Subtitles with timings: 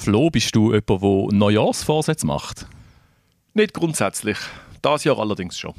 [0.00, 2.66] Flo, bist du jemand, der Neujahrsvorsätze macht?
[3.52, 4.38] Nicht grundsätzlich.
[4.80, 5.74] Das Jahr allerdings schon.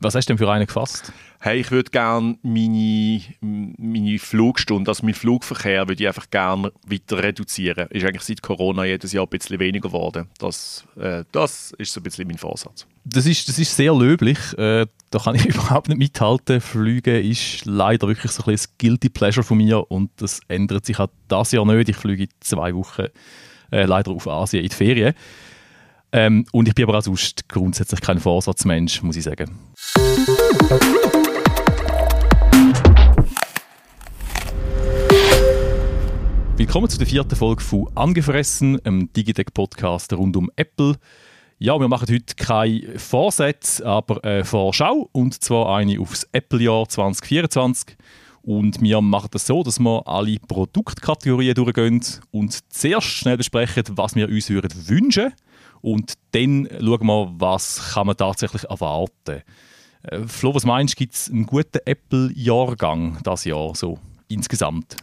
[0.00, 1.12] Was hast du denn für einen gefasst?
[1.38, 7.22] Hey, ich würde gerne meine, meine Flugstunde, also meinen Flugverkehr, würde ich einfach gerne weiter
[7.22, 7.88] reduzieren.
[7.90, 10.28] Ist eigentlich seit Corona jedes Jahr ein bisschen weniger geworden.
[10.38, 12.86] Das, äh, das ist so ein bisschen mein Vorsatz.
[13.04, 14.38] Das ist, das ist sehr löblich.
[14.56, 16.62] Äh, da kann ich überhaupt nicht mithalten.
[16.62, 20.86] Fliegen ist leider wirklich so ein, bisschen ein Guilty Pleasure von mir und das ändert
[20.86, 21.90] sich auch das Jahr nicht.
[21.90, 23.08] Ich fliege zwei Wochen
[23.70, 25.14] äh, leider auf Asien in die Ferien.
[26.10, 29.58] Ähm, und ich bin aber auch sonst grundsätzlich kein Vorsatzmensch, muss ich sagen.
[36.56, 40.96] Willkommen zu der vierten Folge von Angefressen, einem Digitech-Podcast rund um Apple.
[41.58, 47.96] Ja, wir machen heute keine Vorsätze, aber eine Vorschau, und zwar eine aufs Apple-Jahr 2024.
[48.48, 54.14] Und wir machen das so, dass wir alle Produktkategorien durchgehen und zuerst schnell besprechen, was
[54.14, 55.34] wir uns würden wünschen
[55.82, 59.42] und dann schauen wir, was kann man tatsächlich erwarten.
[60.02, 64.96] Äh, Flo, was meinst du, gibt es einen guten Apple-Jahrgang das Jahr so insgesamt?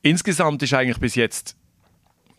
[0.00, 1.54] Insgesamt ist eigentlich bis jetzt,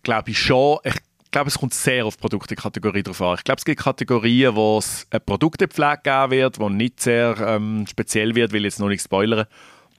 [0.01, 0.79] glaube ich schon,
[1.27, 3.35] ich glaube, es kommt sehr auf Produktekategorie drauf an.
[3.37, 7.85] Ich glaube, es gibt Kategorien, wo es eine Produktepflege geben wird, die nicht sehr ähm,
[7.85, 9.45] speziell wird, will jetzt noch nicht spoilern.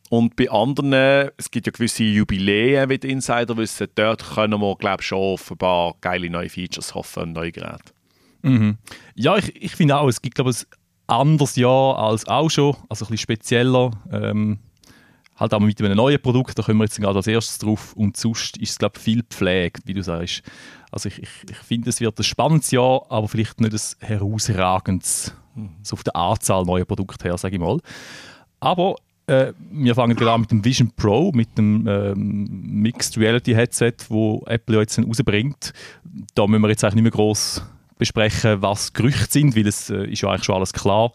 [0.08, 4.74] Und bei anderen, es gibt ja gewisse Jubiläen, wie die Insider wissen, dort können wir,
[4.76, 7.92] glaube ich, schon auf ein paar geile neue Features hoffen und neue Geräte.
[8.40, 8.78] Mhm.
[9.14, 10.64] Ja, ich, ich finde auch, es gibt, glaube ich,
[11.08, 13.90] ein anderes Jahr als auch schon, also ein bisschen spezieller.
[14.10, 14.60] Ähm,
[15.36, 17.92] halt auch mit einem neuen Produkt, da kommen wir jetzt gerade als erstes drauf.
[17.92, 20.42] Und sonst ist es, glaube ich, viel Pflege, wie du sagst.
[20.91, 25.34] Also ich, ich, ich finde, es wird ein spannendes Jahr, aber vielleicht nicht ein herausragendes,
[25.55, 25.70] mhm.
[25.83, 27.78] so auf der Anzahl neuer Produkte her, sage ich mal.
[28.61, 32.48] Aber äh, wir fangen gerade an mit dem Vision Pro, mit dem ähm,
[32.83, 35.72] Mixed Reality Headset, wo Apple jetzt rausbringt.
[36.34, 37.62] Da müssen wir jetzt eigentlich nicht mehr groß
[37.98, 41.12] besprechen, was Gerüchte sind, weil es äh, ist ja eigentlich schon alles klar.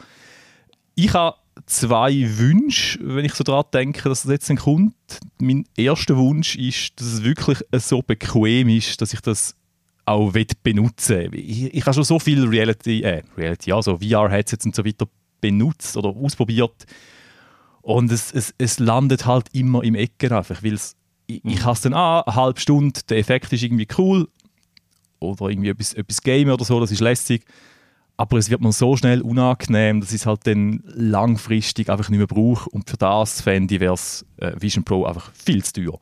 [0.95, 4.93] Ich habe zwei Wünsche, wenn ich so daran denke, dass das jetzt kommt.
[5.39, 9.55] Mein erster Wunsch ist, dass es wirklich so bequem ist, dass ich das
[10.05, 10.33] auch
[10.63, 11.29] benutzen.
[11.33, 15.07] Ich, ich habe schon so viel Reality, äh, Reality, also VR-Headsets und so weiter
[15.39, 16.85] benutzt oder ausprobiert.
[17.81, 20.95] Und es, es, es landet halt immer im Ecken einfach, weil es,
[21.27, 21.65] ich, ich mhm.
[21.65, 24.27] hasse dann an, eine halbe Stunde, der Effekt ist irgendwie cool
[25.19, 27.45] oder irgendwie etwas, etwas Game oder so, das ist lässig.
[28.15, 32.19] Aber es wird mir so schnell unangenehm, dass ich es halt dann langfristig einfach nicht
[32.19, 32.69] mehr brauche.
[32.69, 33.97] Und für das fände ich wäre
[34.37, 35.99] äh, Vision Pro einfach viel zu teuer.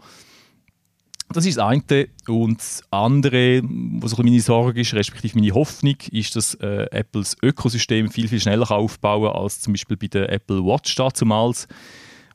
[1.33, 2.07] Das ist das eine.
[2.27, 8.09] Und das andere, was meine Sorge ist, respektive meine Hoffnung, ist, dass äh, Apples Ökosystem
[8.09, 11.67] viel, viel schneller aufbauen kann als zum Beispiel bei der Apple Watch damals.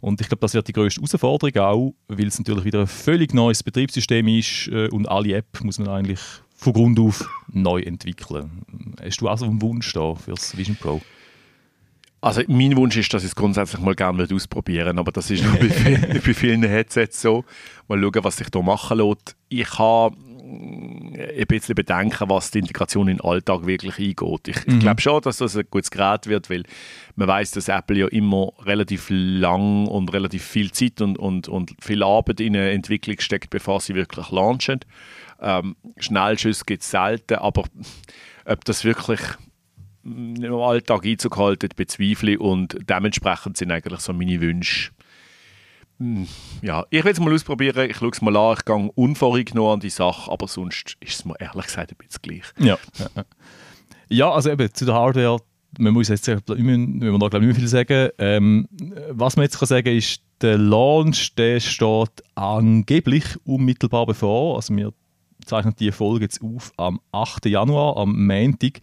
[0.01, 3.35] Und ich glaube, das wird die größte Herausforderung auch, weil es natürlich wieder ein völlig
[3.35, 6.21] neues Betriebssystem ist äh, und alle App muss man eigentlich
[6.55, 8.51] von Grund auf neu entwickeln.
[9.03, 11.01] Hast du auch so einen Wunsch da für das Vision Pro?
[12.27, 15.69] Also mein Wunsch ist, dass ich es grundsätzlich mal gerne ausprobieren aber das ist bei,
[15.69, 17.45] vielen, bei vielen Headsets so.
[17.87, 19.37] Mal schauen, was sich da machen lässt.
[19.49, 24.49] Ich habe ein bisschen bedenken, was die Integration in den Alltag wirklich eingeht.
[24.49, 24.81] Ich, mhm.
[24.81, 26.65] glaube schon, dass das ein gutes Gerät wird, weil
[27.15, 31.75] man weiß, dass Apple ja immer relativ lang und relativ viel Zeit und, und, und
[31.81, 34.81] viel Arbeit in eine Entwicklung steckt, bevor sie wirklich launchen.
[35.41, 37.63] Ähm, Schnellschüsse gibt es selten, aber
[38.47, 39.21] ob das wirklich
[40.07, 44.91] im Alltag Einzug halten, bezweifle und dementsprechend sind eigentlich so meine Wünsche
[45.99, 46.29] hm,
[46.61, 49.81] ja, ich will es mal ausprobieren, ich schaue es mal an, ich gehe unvoreingenommen an
[49.81, 52.43] die Sache, aber sonst ist es mir ehrlich gesagt ein bisschen gleich.
[52.59, 52.79] Ja,
[54.09, 55.39] ja also eben zu der Hardware,
[55.79, 58.11] man muss jetzt wir müssen wir da glaube nicht mehr viel sagen.
[58.19, 58.69] Ähm,
[59.11, 64.93] was man jetzt kann sagen ist, der Launch, der steht angeblich unmittelbar bevor, also wir
[65.47, 67.47] zeichnen die Folge jetzt auf am 8.
[67.47, 68.81] Januar, am Montag.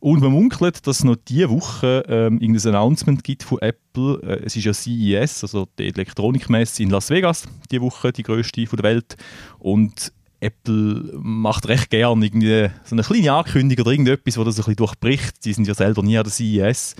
[0.00, 4.20] Und man munkelt, dass es noch diese Woche ähm, irgendein Announcement gibt von Apple.
[4.22, 8.64] Äh, es ist ja CES, also die Elektronikmesse in Las Vegas, die Woche, die größte
[8.64, 9.16] der Welt.
[9.58, 14.60] Und Apple macht recht gerne irgendwie so eine kleine Ankündigung oder irgendetwas, wo das ein
[14.60, 15.44] bisschen durchbricht.
[15.44, 16.96] Die sind ja selber nie an der CES.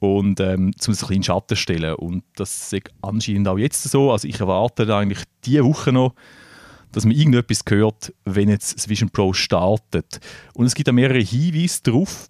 [0.00, 1.94] Und ähm, zum ein bisschen Schatten stellen.
[1.94, 4.10] Und das ist anscheinend auch jetzt so.
[4.10, 6.14] Also ich erwarte eigentlich diese Woche noch
[6.92, 10.20] dass man irgendetwas hört, wenn jetzt das Vision Pro startet.
[10.54, 12.28] Und es gibt da mehrere Hinweise darauf.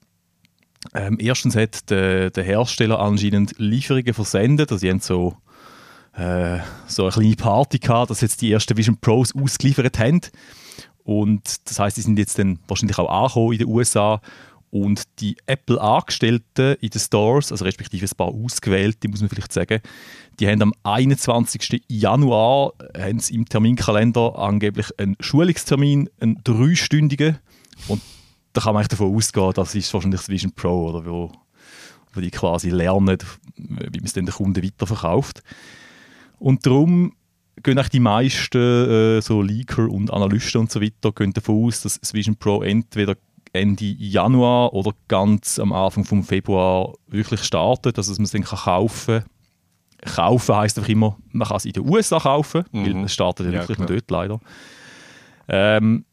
[0.94, 4.70] Ähm, erstens hat der, der, Hersteller anscheinend Lieferungen versendet.
[4.70, 5.36] Also, sie haben so,
[6.14, 10.20] äh, so eine kleine Party gehabt, dass jetzt die ersten Vision Pros ausgeliefert haben.
[11.04, 14.20] Und das heißt, sie sind jetzt dann wahrscheinlich auch angekommen in den USA.
[14.70, 19.80] Und die Apple-Angestellten in den Stores, also respektive ein paar ausgewählte, muss man vielleicht sagen,
[20.38, 21.84] die haben am 21.
[21.88, 27.38] Januar haben sie im Terminkalender angeblich einen Schulungstermin, einen dreistündigen.
[27.88, 28.02] Und
[28.52, 31.32] da kann man eigentlich davon ausgehen, das ist wahrscheinlich das Vision Pro, oder wo,
[32.12, 33.18] wo die quasi lernen,
[33.56, 35.42] wie man es den Kunden weiterverkauft.
[36.38, 37.14] Und darum
[37.62, 41.98] gehen die meisten äh, so Leaker und Analysten und so weiter gehen davon aus, dass
[42.00, 43.16] das Vision Pro entweder
[43.52, 48.58] Ende Januar oder ganz am Anfang vom Februar wirklich startet, dass man es dann kann
[48.58, 50.14] kaufen kann.
[50.14, 52.86] Kaufen heisst einfach immer, man kann es in den USA kaufen, mhm.
[52.86, 54.40] weil es startet ja wirklich nur dort leider.
[55.48, 56.04] Ähm,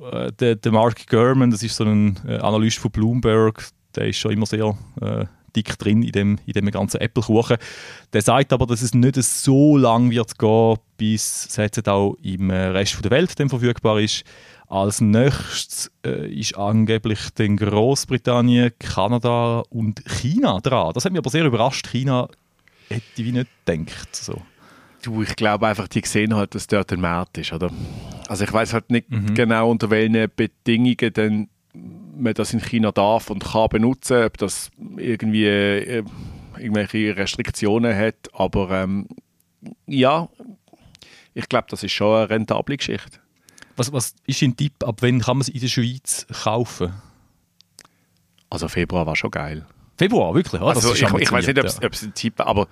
[0.00, 4.18] äh, der, der, Mark Gurman, das ist so ein äh, Analyst von Bloomberg, der ist
[4.18, 7.56] schon immer sehr äh, dick drin in dem, in dem ganzen Apple-Kuchen.
[8.12, 12.50] Der sagt aber, dass es nicht so lang wird gehen, bis es jetzt auch im
[12.50, 14.24] äh, Rest der Welt dann verfügbar ist.
[14.74, 20.90] Als nächstes äh, ist angeblich dann Großbritannien, Kanada und China dran.
[20.94, 21.86] Das hat mich aber sehr überrascht.
[21.86, 22.28] China
[22.88, 24.16] hätte ich wie nicht gedacht.
[24.16, 24.42] So.
[25.00, 27.70] Du, ich glaube einfach, die gesehen halt, dass dort ein Markt ist, oder?
[28.26, 29.34] Also ich weiß halt nicht mhm.
[29.34, 31.48] genau, unter welchen Bedingungen denn
[32.16, 36.02] man das in China darf und kann benutzen, ob das irgendwie äh,
[36.58, 39.06] irgendwelche Restriktionen hat, aber ähm,
[39.86, 40.28] ja,
[41.32, 43.20] ich glaube, das ist schon eine rentable Geschichte.
[43.76, 46.92] Was, was ist dein Tipp, ab wann kann man es in der Schweiz kaufen?
[48.50, 49.66] Also Februar war schon geil.
[49.96, 50.60] Februar, wirklich?
[50.60, 52.08] Ja, also ich, ich weiß nicht, ob es ja.
[52.08, 52.68] ein Tipp aber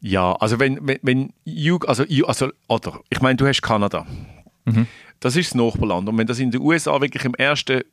[0.00, 4.06] ja, also wenn, wenn, wenn you, also, you, also oder, ich meine, du hast Kanada.
[4.66, 4.86] Mhm.
[5.18, 6.06] Das ist das Nachbarland.
[6.08, 7.84] Und wenn das in den USA wirklich im ersten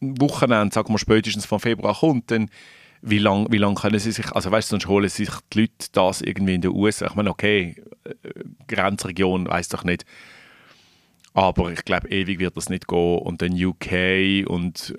[0.00, 2.50] Wochenende, sagen wir spätestens von Februar kommt, dann
[3.00, 5.88] wie lange wie lang können sie sich, also weißt du, sonst holen sich die Leute
[5.92, 7.06] das irgendwie in den USA.
[7.06, 8.12] Ich meine, okay, äh,
[8.68, 10.04] Grenzregion, weiß doch nicht.
[11.34, 13.18] Aber ich glaube, ewig wird das nicht gehen.
[13.18, 14.94] Und dann UK und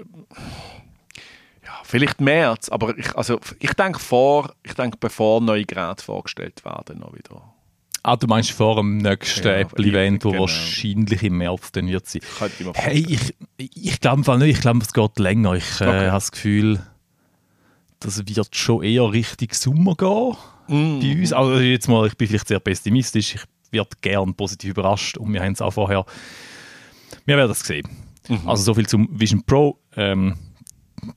[1.64, 6.66] ja, vielleicht März, aber ich, also, ich denke vor, ich denke bevor neue Geräte vorgestellt
[6.66, 7.54] werden noch wieder.
[8.06, 10.36] Ah, du meinst vor dem nächsten ja, Apple-Event, genau.
[10.36, 12.22] wo wahrscheinlich im März dann wird sein.
[12.74, 15.54] Hey, ich, ich glaube nicht, ich glaube, es geht länger.
[15.54, 16.00] Ich äh, okay.
[16.00, 16.86] habe das Gefühl,
[18.02, 20.36] das wird schon eher Richtung Sommer gehen
[20.68, 21.00] mm.
[21.00, 21.32] bei uns.
[21.32, 25.42] Also jetzt mal, ich bin vielleicht sehr pessimistisch, ich werde gern positiv überrascht und wir
[25.42, 26.06] haben es auch vorher,
[27.26, 27.88] wir werden das sehen.
[28.28, 28.48] Mhm.
[28.48, 29.80] Also so viel zum Vision Pro.
[29.96, 30.36] Ähm,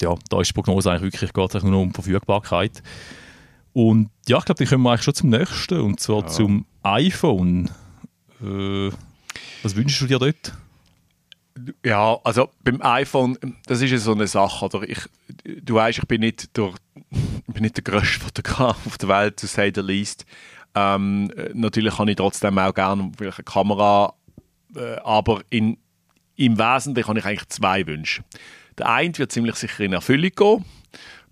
[0.03, 2.83] ja, da ist die Prognose eigentlich wirklich, geht es nur um Verfügbarkeit.
[3.73, 6.27] Und ja, ich glaube, dann kommen wir eigentlich schon zum nächsten, und zwar ja.
[6.29, 7.71] zum iPhone.
[8.41, 8.91] Äh,
[9.63, 10.55] was wünschst du dir dort?
[11.85, 14.65] Ja, also beim iPhone, das ist ja so eine Sache.
[14.65, 14.89] Oder?
[14.89, 14.99] Ich,
[15.45, 16.73] du weißt, ich bin nicht der,
[17.47, 20.27] bin nicht der größte Fotograf auf der Welt, to say the least.
[20.77, 24.13] Ähm, natürlich habe ich trotzdem auch gerne eine Kamera,
[24.77, 25.79] äh, aber in,
[26.37, 28.23] im Wesentlichen habe ich eigentlich zwei Wünsche.
[28.77, 30.65] Der eine wird ziemlich sicher in Erfüllung gehen.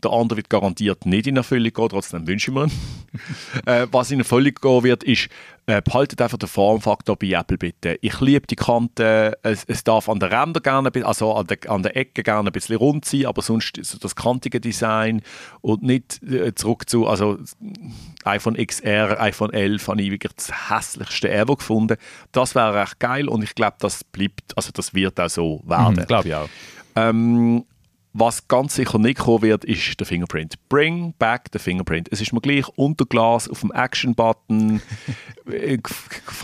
[0.04, 2.68] Der andere wird garantiert nicht in Erfüllung gehen, trotzdem wünsche ich mir
[3.66, 5.28] äh, Was in Erfüllung gehen wird, ist,
[5.66, 7.96] äh, behaltet einfach den Formfaktor bei Apple bitte.
[8.02, 11.82] Ich liebe die Kanten, es, es, darf an den Rändern gerne, also an der, an
[11.82, 15.22] der Ecke gerne ein bisschen rund sein, aber sonst so das kantige Design
[15.62, 17.38] und nicht äh, zurück zu, also
[18.24, 21.96] iPhone XR, iPhone 11 habe ich wirklich das hässlichste ever gefunden.
[22.32, 25.96] Das wäre echt geil und ich glaube, das bleibt, also das wird auch so werden.
[25.96, 26.48] Mhm, glaube ich auch.
[26.96, 27.64] Ähm,
[28.14, 30.54] was ganz sicher nicht kommen wird, ist der Fingerprint.
[30.68, 32.08] Bring back the Fingerprint.
[32.12, 34.80] Es ist mir gleich unter Glas auf dem Action-Button.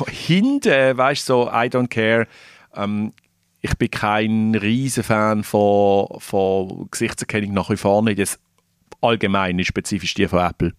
[0.09, 2.27] Hinten, weißt du, so, I don't care.
[2.75, 3.13] Ähm,
[3.61, 8.19] ich bin kein riesen Fan von, von Gesichtserkennung nach wie vor nicht.
[8.19, 8.41] Das
[9.01, 10.73] allgemein ist spezifisch die von Apple.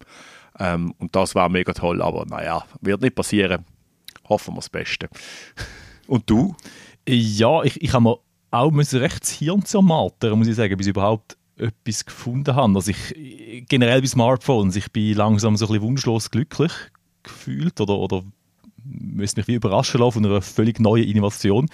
[0.59, 3.63] Ähm, und das war mega toll, aber naja, wird nicht passieren.
[4.27, 5.07] Hoffen wir das Beste.
[6.07, 6.53] Und du?
[7.07, 8.19] Ja, ich, ich habe mir
[8.51, 12.75] auch müssen recht das Hirn zermartern, muss ich sagen, bis ich überhaupt etwas gefunden habe.
[12.75, 16.71] Also ich, generell bei Smartphones, ich bin langsam so ein bisschen wunschlos glücklich
[17.23, 18.23] gefühlt oder, oder
[18.83, 21.67] müsste mich wie überraschen lassen von einer völlig neuen Innovation.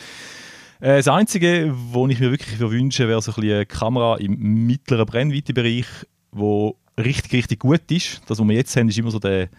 [0.79, 5.05] Äh, das Einzige, was ich mir wirklich wünsche, wäre so ein eine Kamera im mittleren
[5.05, 5.85] Brennweitebereich,
[6.31, 8.21] wo richtig, richtig gut ist.
[8.27, 9.49] Das, was wir jetzt haben, ist immer so der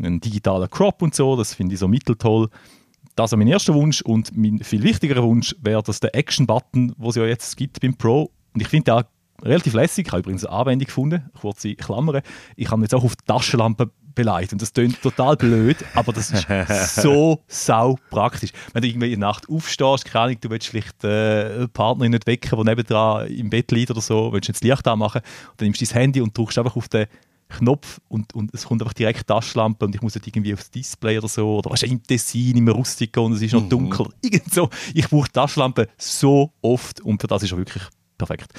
[0.00, 2.48] ein digitaler Crop und so, das finde ich so mitteltoll.
[3.18, 7.08] Das ist mein erster Wunsch und mein viel wichtigerer Wunsch wäre, dass der Action-Button, den
[7.08, 9.08] es ja jetzt gibt beim Pro, und ich finde der
[9.42, 12.22] relativ lässig, ich habe übrigens eine Anwendung gefunden, kurze Klammern,
[12.54, 16.30] ich habe jetzt auch auf die Taschenlampe beleidigt und das klingt total blöd, aber das
[16.30, 16.46] ist
[17.02, 18.52] so sau praktisch.
[18.72, 22.26] Wenn du irgendwie in der Nacht aufstehst, keine Ahnung, du willst vielleicht äh, Partnerin nicht
[22.28, 25.22] wecken, die nebendran im Bett liegt oder so, willst jetzt das Licht anmachen,
[25.56, 27.06] dann nimmst du dein Handy und drückst einfach auf den
[27.48, 31.18] Knopf und, und es kommt einfach direkt Taschenlampe und ich muss nicht irgendwie aufs Display
[31.18, 33.70] oder so oder du, im Tessin, im Rustico und es ist noch mhm.
[33.70, 34.06] dunkel.
[34.22, 34.68] Irgend so.
[34.94, 37.82] Ich brauche Taschenlampe so oft und für das ist er wirklich
[38.16, 38.52] perfekt.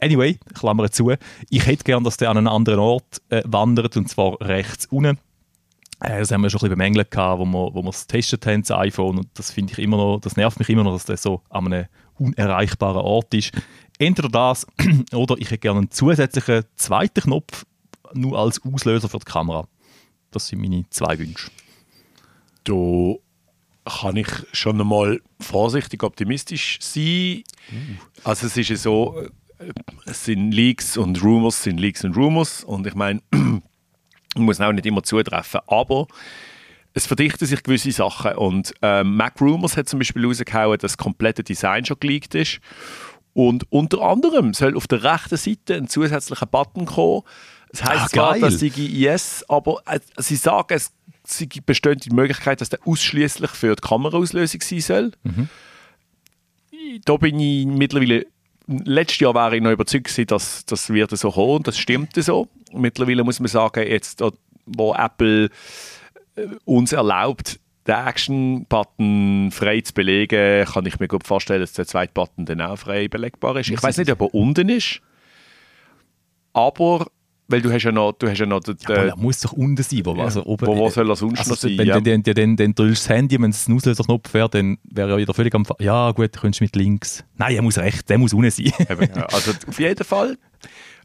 [0.00, 1.12] Anyway, Klammer zu.
[1.50, 5.18] Ich hätte gern, dass der an einen anderen Ort äh, wandert, und zwar rechts unten.
[6.00, 8.46] Äh, das haben wir schon ein bisschen bemängelt, gehabt, wo wir, wo wir es getestet
[8.46, 9.18] haben, das iPhone.
[9.18, 11.66] Und das finde ich immer noch, das nervt mich immer noch, dass der so an
[11.66, 11.86] einem
[12.18, 13.52] unerreichbaren Ort ist.
[13.98, 14.66] Entweder das
[15.12, 17.64] oder ich hätte gerne einen zusätzlichen zweiten Knopf
[18.14, 19.66] nur als Auslöser für die Kamera.
[20.30, 21.50] Das sind meine zwei Wünsche.
[22.64, 23.14] Da
[23.88, 27.42] kann ich schon einmal vorsichtig optimistisch sein.
[28.24, 29.20] Also es ist ja so,
[29.58, 29.72] äh,
[30.04, 33.22] es sind Leaks und Rumors sind Leaks und Rumors und ich meine,
[34.36, 36.06] muss auch nicht immer zutreffen, aber
[36.92, 40.98] es verdichten sich gewisse Sachen und äh, Mac Rumors hat zum Beispiel rausgehauen, dass das
[40.98, 42.60] komplette Design schon geleakt ist
[43.32, 47.22] und unter anderem soll auf der rechten Seite ein zusätzlicher Button kommen.
[47.70, 48.40] Das heisst Ah, zwar, geil.
[48.42, 50.92] dass sie Yes, aber äh, sie sagen, es
[51.24, 55.12] sie besteht die Möglichkeit, dass der ausschließlich für die Kameraauslösung sein soll.
[57.04, 58.26] Da bin ich mittlerweile
[58.66, 62.48] letztes Jahr wäre ich noch überzeugt dass das wird so kommen und das stimmte so.
[62.72, 64.22] Mittlerweile muss man sagen, jetzt
[64.66, 65.48] wo Apple
[66.36, 71.86] äh, uns erlaubt, den Action-Button frei zu belegen, kann ich mir gut vorstellen, dass der
[71.86, 73.70] zweite Button dann auch frei belegbar ist.
[73.70, 75.00] Ich weiß nicht, ob er unten ist,
[76.52, 77.06] aber
[77.48, 79.82] weil du hast ja noch, du hast ja noch den, Aber er muss doch unten
[79.82, 80.02] sein.
[80.04, 81.78] Wo, also oben, wo, wo soll er sonst also, noch sein?
[81.78, 81.98] Wenn ja.
[81.98, 85.12] du dann, dann, dann, dann drückst das Handy, wenn es ein Auslöserknopf wäre, dann wäre
[85.12, 87.24] er wieder völlig am Ja, gut, du könntest mit links.
[87.38, 88.72] Nein, er muss rechts, der muss unten sein.
[88.78, 89.26] Eben, ja.
[89.26, 90.36] Also auf jeden Fall.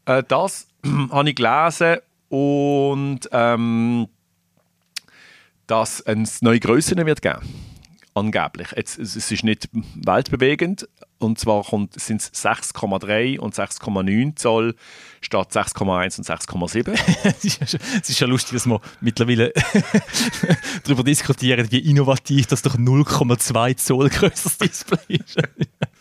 [0.06, 0.68] Äh, das
[1.12, 1.98] habe ich gelesen
[2.28, 4.08] und ähm,
[5.68, 7.40] dass es neue Grössen wird geben.
[8.16, 8.68] Angeblich.
[8.76, 10.88] Jetzt, es ist nicht weltbewegend.
[11.18, 11.64] Und zwar
[11.96, 14.76] sind es 6,3 und 6,9 Zoll
[15.22, 16.92] statt 6,1 und 6,7.
[18.02, 19.54] es, ist ja, lustig, dass wir mittlerweile
[20.84, 25.38] darüber diskutieren, wie innovativ das doch 0,2 Zoll größeres Display ist.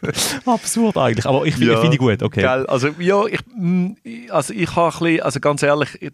[0.46, 2.40] Absurd eigentlich, aber ich finde Ja, finde ich gut, okay.
[2.40, 2.66] Gell?
[2.66, 3.92] Also ja, ich, mm,
[4.30, 6.12] also ich habe ein bisschen, also ganz ehrlich,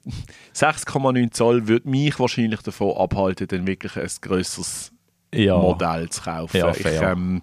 [0.54, 4.92] 6,9 Zoll würde mich wahrscheinlich davon abhalten, dann wirklich ein grösseres
[5.34, 5.58] Ja.
[5.58, 6.56] Modell zu kaufen.
[6.56, 7.42] Ja, ich, ähm,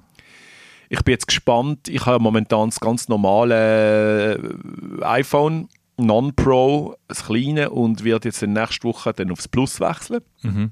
[0.89, 1.87] ich bin jetzt gespannt.
[1.87, 8.53] Ich habe momentan das ganz normale äh, iPhone Non-Pro, das kleine, und werde jetzt in
[8.53, 10.21] nächste Woche dann aufs Plus wechseln.
[10.41, 10.71] Mhm.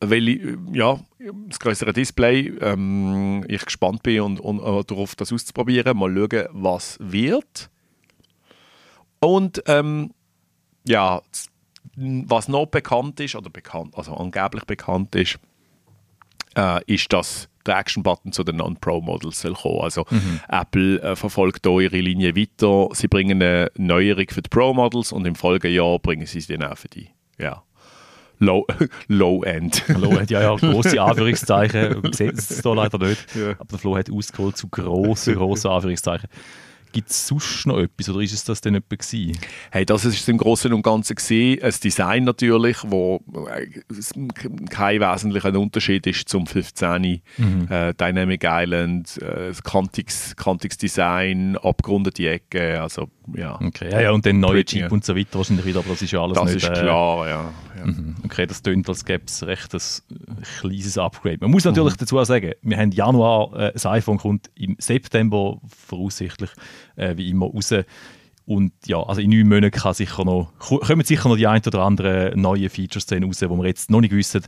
[0.00, 0.98] Weil ich, ja,
[1.48, 5.96] das größere Display, ähm, ich gespannt bin und, und äh, darauf das auszuprobieren.
[5.96, 7.70] Mal schauen, was wird.
[9.20, 10.12] Und ähm,
[10.86, 11.22] ja,
[11.96, 15.38] was noch bekannt ist, oder bekannt, also angeblich bekannt ist,
[16.56, 19.80] äh, ist, dass der Action-Button zu den Non-Pro-Models soll kommen.
[19.80, 20.06] Also
[20.48, 22.88] Apple äh, verfolgt hier ihre Linie weiter.
[22.92, 26.78] Sie bringen eine Neuerung für die Pro-Models und im Folgejahr bringen sie sie dann auch
[26.78, 27.08] für die
[27.38, 27.62] ja,
[28.38, 28.66] Low-
[29.08, 29.84] Low-End.
[29.88, 32.02] Hallo, hat ja, ja grosse Anführungszeichen.
[32.12, 33.34] Sieht es hier leider nicht.
[33.34, 33.50] Ja.
[33.52, 36.28] Aber der Flo hat ausgeholt zu grossen, grossen Anführungszeichen.
[36.92, 39.38] Gibt es sonst noch etwas oder ist es das denn etwa gewesen?
[39.70, 41.62] Hey, das ist im Großen und Ganzen gesehen.
[41.62, 43.66] Ein Design natürlich, wo äh,
[44.70, 47.20] kein wesentlicher Unterschied ist zum 15.
[47.36, 47.68] Mhm.
[47.70, 54.10] Äh, Dynamic Island, äh, das kantiges, kantiges Design, abgerundete Ecken, also ja, Okay, ja, ja,
[54.12, 54.88] und dann neue Chip ja.
[54.88, 56.56] und so weiter wahrscheinlich wieder, aber das ist ja alles das nicht...
[56.62, 57.52] ist äh, klar, ja.
[57.75, 57.75] ja.
[57.86, 58.16] Mhm.
[58.24, 59.80] Okay, das tönt, als gäbe es recht ein
[60.60, 61.38] kleines Upgrade.
[61.40, 61.98] Man muss natürlich Mhm.
[61.98, 66.50] dazu auch sagen, wir haben Januar, äh, das iPhone kommt im September voraussichtlich
[66.96, 67.72] äh, wie immer raus.
[68.44, 71.62] Und ja, also in neun Monaten kann sicher noch, ko- kommen sicher noch die ein
[71.66, 74.42] oder anderen neuen Features raus, die wir jetzt noch nicht wissen.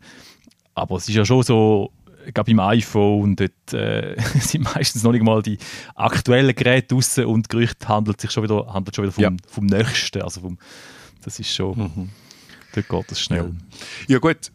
[0.75, 1.91] Aber es ist ja schon so,
[2.27, 5.59] ich glaube beim iPhone, dort äh, sind meistens noch nicht mal die
[5.97, 9.31] aktuellen Geräte raus und Gerüchte handelt sich schon wieder, handelt schon wieder vom, Ja.
[9.49, 10.23] vom nächsten.
[10.23, 10.59] Also vom,
[11.25, 12.11] das ist schon,
[12.73, 13.53] dort geht es schnell.
[14.07, 14.53] Ja gut,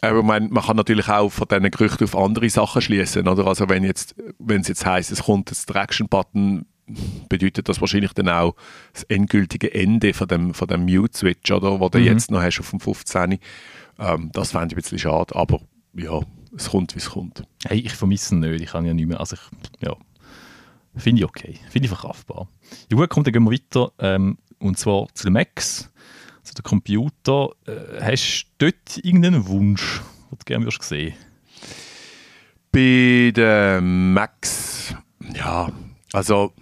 [0.00, 3.46] aber man, man kann natürlich auch von diesen Gerüchten auf andere Sachen schließen, oder?
[3.46, 6.66] Also wenn jetzt, wenn es jetzt heißt, es kommt ein Traction-Button,
[7.30, 8.54] bedeutet das wahrscheinlich dann auch
[8.92, 11.80] das endgültige Ende von dem, von dem Mute-Switch, oder?
[11.80, 12.04] Wo du Mhm.
[12.04, 13.38] jetzt noch hast auf dem 15.
[13.98, 15.60] Ähm, das fände ich ein bisschen schade, aber
[15.94, 16.20] ja,
[16.56, 17.42] es kommt, wie es kommt.
[17.66, 19.94] Hey, ich vermisse ihn nicht, ich kann ja nicht mehr, also ich, ja,
[20.96, 22.48] finde ich okay, finde ich verkraftbar.
[22.90, 25.90] Ja gut, komm, dann gehen wir weiter, ähm, und zwar zu den Macs,
[26.44, 27.50] zu den Computer.
[27.66, 31.14] Äh, hast du dort irgendeinen Wunsch, den du gerne würdest?
[32.70, 34.94] Bei den Macs,
[35.34, 35.70] ja,
[36.12, 36.52] also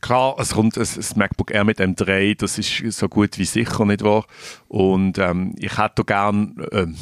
[0.00, 0.86] klar, es kommt ein,
[1.16, 4.24] MacBook Air mit M3, das ist so gut wie sicher, nicht wahr?
[4.68, 6.96] Und ähm, ich hätte gern, ähm,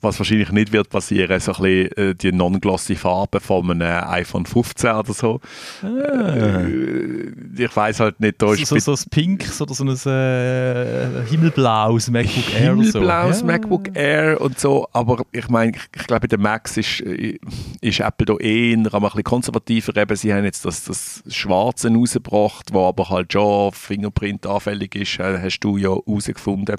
[0.00, 4.46] was wahrscheinlich nicht wird passieren, so ein bisschen äh, die non-glossy Farbe von einem iPhone
[4.46, 5.40] 15 oder so.
[5.82, 6.60] Ah.
[6.60, 10.12] Äh, ich weiß halt nicht, da ist so, so, so ein Pink oder so ein
[10.12, 13.46] äh, himmelblaues MacBook Air Himmelblaues so.
[13.46, 17.38] MacBook Air und so, aber ich meine, ich, glaube, bei den Macs ist, äh,
[17.80, 19.96] ist Apple da eh ein bisschen konservativer.
[19.96, 25.18] Eben, sie haben jetzt das, das Schwarze rausgebracht, wo aber halt schon Fingerprint anfällig ist,
[25.18, 26.76] hast du ja herausgefunden.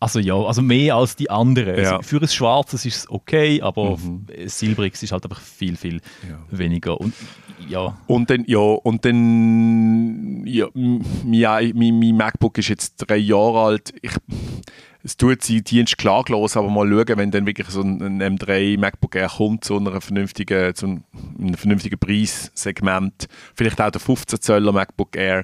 [0.00, 1.76] Also ja, also mehr als die anderen.
[1.76, 1.96] Ja.
[1.96, 4.26] Also für ein Schwarzes ist es okay, aber mhm.
[4.46, 6.38] Silbriges ist halt einfach viel, viel ja.
[6.50, 7.00] weniger.
[7.00, 7.14] Und
[7.68, 7.98] ja.
[8.06, 13.92] Und dann, ja, und dann, ja, mein, mein, mein MacBook ist jetzt drei Jahre alt.
[14.00, 14.12] Ich,
[15.02, 19.14] es tut seinen Dienst klaglos, aber mal schauen, wenn dann wirklich so ein, M3 MacBook
[19.14, 25.16] Air kommt zu einer vernünftigen, zu einem vernünftigen Preissegment, vielleicht auch der 15 Zöller MacBook
[25.16, 25.42] Air,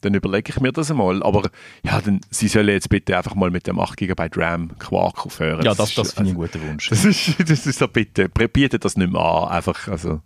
[0.00, 1.22] dann überlege ich mir das einmal.
[1.22, 1.50] Aber
[1.82, 5.64] ja, dann, sie sollen jetzt bitte einfach mal mit dem 8 GB RAM Quark aufhören.
[5.64, 6.88] Ja, das, das, das finde ich also, ein guter Wunsch.
[6.90, 9.48] Das ist, das ist so, bitte, bietet das nicht mehr an.
[9.48, 10.20] Einfach, also,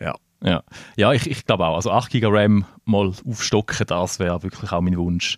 [0.00, 0.14] ja.
[0.42, 0.62] Ja,
[0.96, 1.76] ja ich, ich glaube auch.
[1.76, 5.36] Also 8 GB RAM mal aufstocken, das wäre wirklich auch mein Wunsch.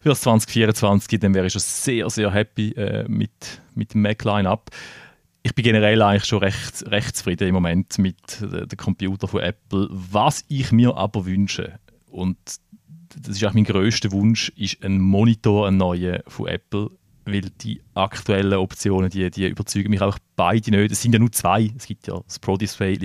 [0.00, 3.30] Für das 2024, dann wäre ich schon sehr, sehr happy äh, mit,
[3.74, 4.70] mit dem Mac Line-Up.
[5.42, 9.40] Ich bin generell eigentlich schon recht, recht zufrieden im Moment mit äh, dem Computer von
[9.40, 9.88] Apple.
[9.90, 11.78] Was ich mir aber wünsche,
[12.16, 12.36] und
[13.20, 16.90] das ist auch mein größter Wunsch, ist ein Monitor, ein neuer von Apple,
[17.24, 20.92] weil die aktuellen Optionen, die, die überzeugen mich auch beide nicht.
[20.92, 21.70] Es sind ja nur zwei.
[21.76, 22.98] Es gibt ja das Pro Display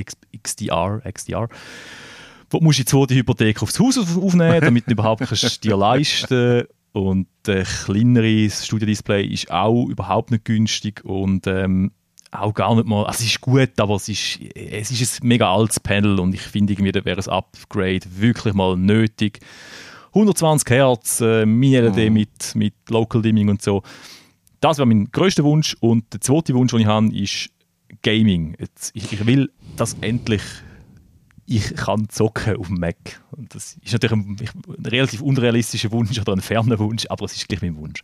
[0.44, 1.50] XDR, XDR.
[2.50, 6.66] Wo musst du die zweite Hypothek aufs Haus aufnehmen, damit du überhaupt kannst dir leisten
[6.94, 11.92] und ein kleineres Studiodisplay ist auch überhaupt nicht günstig und ähm,
[12.32, 15.54] auch gar nicht mal, also es ist gut, aber es ist, es ist ein mega
[15.54, 19.40] altes Panel und ich finde irgendwie, da wäre ein Upgrade wirklich mal nötig.
[20.14, 22.14] 120 Hertz, äh, Mini-LED mhm.
[22.14, 23.82] mit, mit Local Dimming und so.
[24.60, 25.76] Das wäre mein größter Wunsch.
[25.80, 27.50] Und der zweite Wunsch, den ich habe, ist
[28.02, 28.56] Gaming.
[28.60, 30.42] Jetzt, ich, ich, will, dass endlich
[31.46, 33.22] ich kann zocken auf dem Mac.
[33.32, 37.36] Und das ist natürlich ein, ein, relativ unrealistischer Wunsch oder ein ferner Wunsch, aber es
[37.36, 38.02] ist gleich mein Wunsch.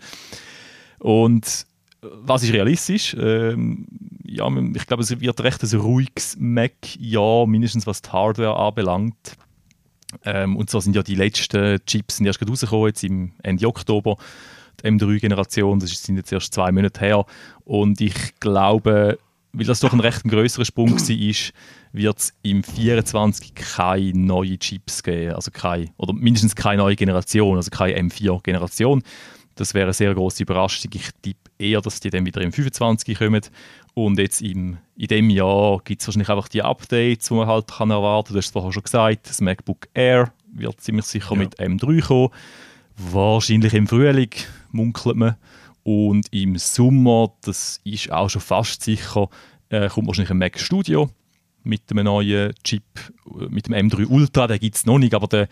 [1.00, 1.66] Und
[2.02, 3.16] was ist realistisch?
[3.20, 3.88] Ähm,
[4.26, 9.38] ja, ich glaube, es wird recht ein ruhiges Mac, ja, mindestens was die Hardware anbelangt.
[10.24, 14.18] Ähm, und so sind ja die letzten Chips sind erst rausgekommen, jetzt im Ende Oktober.
[14.82, 17.26] Die M3-Generation, das sind jetzt erst zwei Monate her.
[17.66, 19.18] Und ich glaube,
[19.54, 21.36] weil das doch ein recht größerer Sprung war,
[21.94, 25.34] wird es im 24 keine neuen Chips geben.
[25.34, 29.02] Also keine, oder mindestens keine neue Generation, also keine M4-Generation.
[29.56, 30.92] Das wäre eine sehr große Überraschung.
[30.94, 33.42] Ich tippe eher, dass die dann wieder im 25 kommen.
[33.98, 37.66] Und jetzt im, in diesem Jahr gibt es wahrscheinlich einfach die Updates, die man halt
[37.66, 38.34] kann erwarten kann.
[38.36, 41.40] Du hast es vorher schon gesagt, das MacBook Air wird ziemlich sicher ja.
[41.40, 42.30] mit M3 kommen.
[42.96, 44.30] Wahrscheinlich im Frühling,
[44.72, 45.36] munkelt man.
[45.82, 49.30] Und im Sommer, das ist auch schon fast sicher,
[49.70, 51.10] äh, kommt wahrscheinlich ein Mac Studio
[51.64, 52.84] mit einem neuen Chip,
[53.50, 54.46] mit dem M3 Ultra.
[54.46, 55.48] Den gibt es noch nicht, aber der,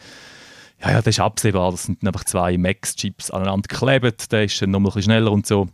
[0.83, 1.71] ja, ja, das ist absehbar.
[1.71, 4.31] Das sind einfach zwei Max-Chips aneinander geklebt.
[4.31, 5.67] Der ist dann noch ein bisschen schneller und so.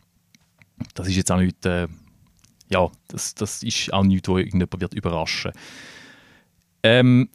[0.93, 1.89] Das ist jetzt auch nicht äh,
[2.71, 5.51] ja, das, das ist auch nichts, wo irgendjemand wird überraschen
[6.83, 7.29] ähm,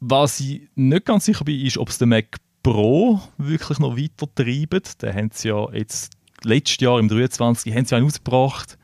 [0.00, 4.26] Was ich nicht ganz sicher bin, ist, ob es den Mac Pro wirklich noch weiter
[4.34, 5.00] treibt.
[5.00, 8.76] Den haben sie ja jetzt letztes Jahr im 23 haben sie einen ausgebracht,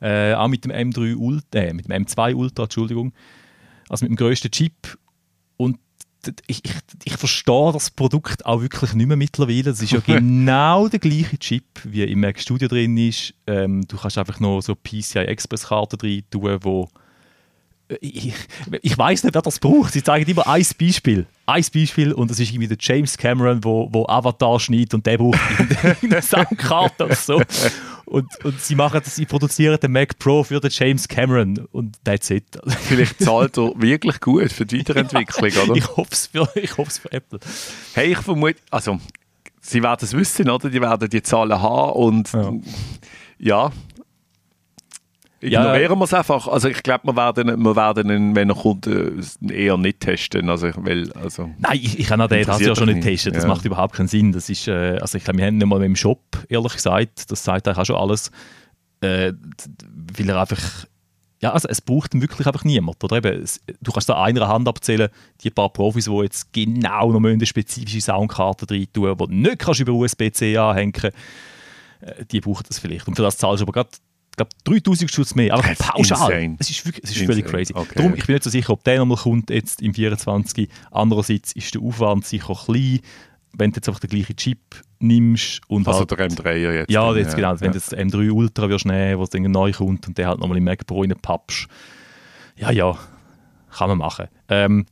[0.00, 3.12] äh, auch mit dem M3 Ultra, äh, mit dem M2 Ultra, Entschuldigung,
[3.88, 4.98] also mit dem größten Chip.
[6.46, 6.72] Ich, ich,
[7.04, 9.64] ich verstehe das Produkt auch wirklich nicht mehr mittlerweile.
[9.64, 13.34] Das ist ja genau der gleiche Chip, wie im Mac Studio drin ist.
[13.46, 16.88] Ähm, du kannst einfach noch so PCI Express Karten drin tun, wo
[17.88, 18.34] äh, ich,
[18.82, 19.92] ich weiß nicht, wer das braucht.
[19.92, 21.26] Sie zeigen immer ein Beispiel.
[21.46, 25.18] Ein Beispiel und das ist irgendwie der James Cameron, wo, wo Avatar schneidet und der
[25.18, 25.38] braucht
[26.02, 27.42] eine Soundkarte oder so.
[28.06, 31.96] Und, und sie, machen das, sie produzieren den Mac Pro für den James Cameron und
[32.04, 32.44] that's it.
[32.82, 35.76] Vielleicht zahlt er wirklich gut für die Weiterentwicklung, oder?
[35.76, 37.40] Ich hoffe es für, für Apple.
[37.94, 38.98] Hey, ich vermute, also
[39.60, 40.70] sie werden es wissen, oder?
[40.70, 42.52] Die werden die Zahlen haben und ja,
[43.38, 43.72] ja
[45.44, 46.48] Ignorieren ja, wir es einfach.
[46.48, 49.12] Also ich glaube, wir werden, wir werden wenn er kommt, äh,
[49.48, 50.48] eher nicht testen.
[50.48, 53.34] Also, weil, also Nein, ich, ich kann auch den das ja schon nicht testen.
[53.34, 53.48] Das ja.
[53.48, 54.32] macht überhaupt keinen Sinn.
[54.32, 57.44] Das ist, äh, also ich glaube, wir haben nicht mal im Shop, ehrlich gesagt, das
[57.44, 58.30] sagt eigentlich auch schon alles,
[59.02, 59.32] äh,
[60.16, 60.86] weil er einfach
[61.42, 63.04] ja, also es braucht wirklich einfach niemand.
[63.04, 63.44] Oder eben,
[63.82, 65.10] du kannst da einer Hand abzählen,
[65.42, 69.80] die paar Profis, die jetzt genau noch eine spezifische Soundkarte rein tun, die nicht kannst
[69.80, 71.12] über USB-C anhängen,
[72.00, 73.06] äh, die brauchen das vielleicht.
[73.08, 73.90] Und für das zahlst du aber gerade
[74.36, 76.32] glaube 3000 Stutz mehr, aber pauschal.
[76.32, 76.56] Insane.
[76.58, 77.72] Es ist, wirklich, es ist völlig crazy.
[77.74, 77.94] Okay.
[77.96, 80.68] Darum, ich bin nicht so sicher, ob der nochmal kommt jetzt im 24.
[80.90, 83.00] Andererseits ist der Aufwand sicher klein.
[83.52, 84.58] wenn du jetzt einfach den gleichen Chip
[84.98, 86.90] nimmst und Also halt, der M3er jetzt.
[86.90, 87.84] ja, dann, jetzt genau, wenn du ja.
[87.84, 90.64] jetzt den M3 Ultra wirst nehmen, was dann neu kommt und der halt nochmal im
[90.64, 91.66] Mac Pro reinpappst,
[92.56, 92.96] ja, ja,
[93.70, 94.26] kann man machen.
[94.48, 94.86] Ähm,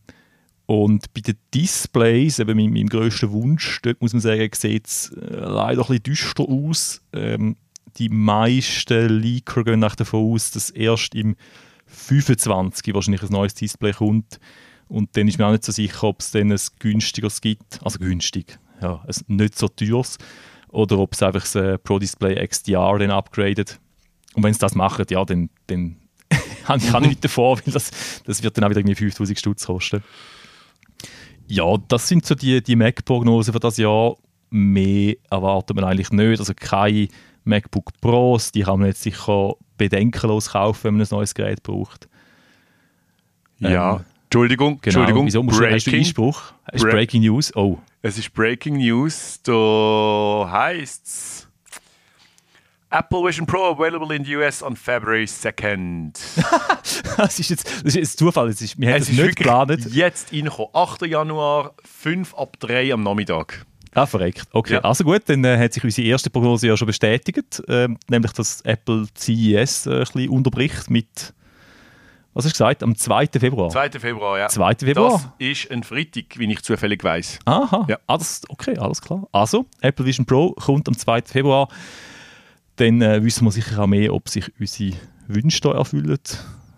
[0.67, 5.11] und bei den Displays, eben mein, mein grösster Wunsch, dort muss man sagen, sieht es
[5.11, 7.03] äh, leider ein bisschen düster aus.
[7.13, 7.57] Ähm,
[7.99, 11.37] die meisten Leaker gehen nach davon aus, dass erst im
[11.87, 14.41] 25 wahrscheinlich ein neues Display kommt.
[14.89, 17.81] Und dann ist mir auch nicht so sicher, ob es dann ein günstigeres gibt.
[17.83, 20.19] Also günstig, ja, ein nicht so teures.
[20.69, 23.79] Oder ob es einfach das äh, Pro Display XDR dann upgradet.
[24.35, 25.97] Und wenn sie das machen, ja, dann, dann
[26.65, 27.91] habe ich auch nicht davor, weil das,
[28.25, 30.03] das wird dann auch wieder irgendwie 5000 Stutz kosten.
[31.47, 34.17] Ja, das sind so die, die Mac-Prognosen für das Jahr.
[34.49, 36.41] Mehr erwartet man eigentlich nicht.
[36.41, 37.09] Also keine
[37.45, 42.09] MacBook Pros, die kann man jetzt sicher bedenkenlos kaufen, wenn man ein neues Gerät braucht.
[43.59, 45.01] Ja, Ähm, Entschuldigung, Genau.
[45.01, 45.27] Entschuldigung.
[45.27, 45.99] Wieso musst du, hast du Breaking.
[46.07, 46.43] Einspruch?
[46.73, 47.55] Hast du Bre- Breaking News?
[47.55, 47.79] Oh.
[48.01, 49.41] Es ist Breaking News.
[49.43, 51.49] Da heißt's
[52.91, 56.19] Apple Vision Pro available in the US on February 2nd.
[57.17, 58.49] Das ist jetzt, das ist jetzt Zufall.
[58.49, 59.71] Das ist, wir haben es ist nicht geplant.
[59.95, 60.71] jetzt reingekommen.
[60.75, 61.03] 8.
[61.07, 63.65] Januar, 5 ab 3 am Nachmittag.
[63.95, 64.45] Ah, verreckt.
[64.53, 64.81] Okay, Ja.
[64.81, 68.63] also gut, dann äh, hat sich unsere erste Prognose ja schon bestätigt, ähm, nämlich dass
[68.63, 71.35] Apple CES äh, ein bisschen unterbricht mit,
[72.33, 73.27] was hast du gesagt, am 2.
[73.39, 73.69] Februar?
[73.69, 73.91] 2.
[74.01, 74.49] Februar, ja.
[74.49, 74.75] 2.
[74.77, 75.35] Februar?
[75.39, 77.41] Das ist ein Freitag, wie ich zufällig weiß.
[77.45, 77.99] Aha, Ja.
[78.07, 79.29] ah, das, okay, alles klar.
[79.33, 81.23] Also, Apple Vision Pro kommt am 2.
[81.27, 81.69] Februar.
[82.77, 84.97] Dann äh, wissen wir sicher auch mehr, ob sich unsere
[85.29, 86.19] Wünsche da erfüllen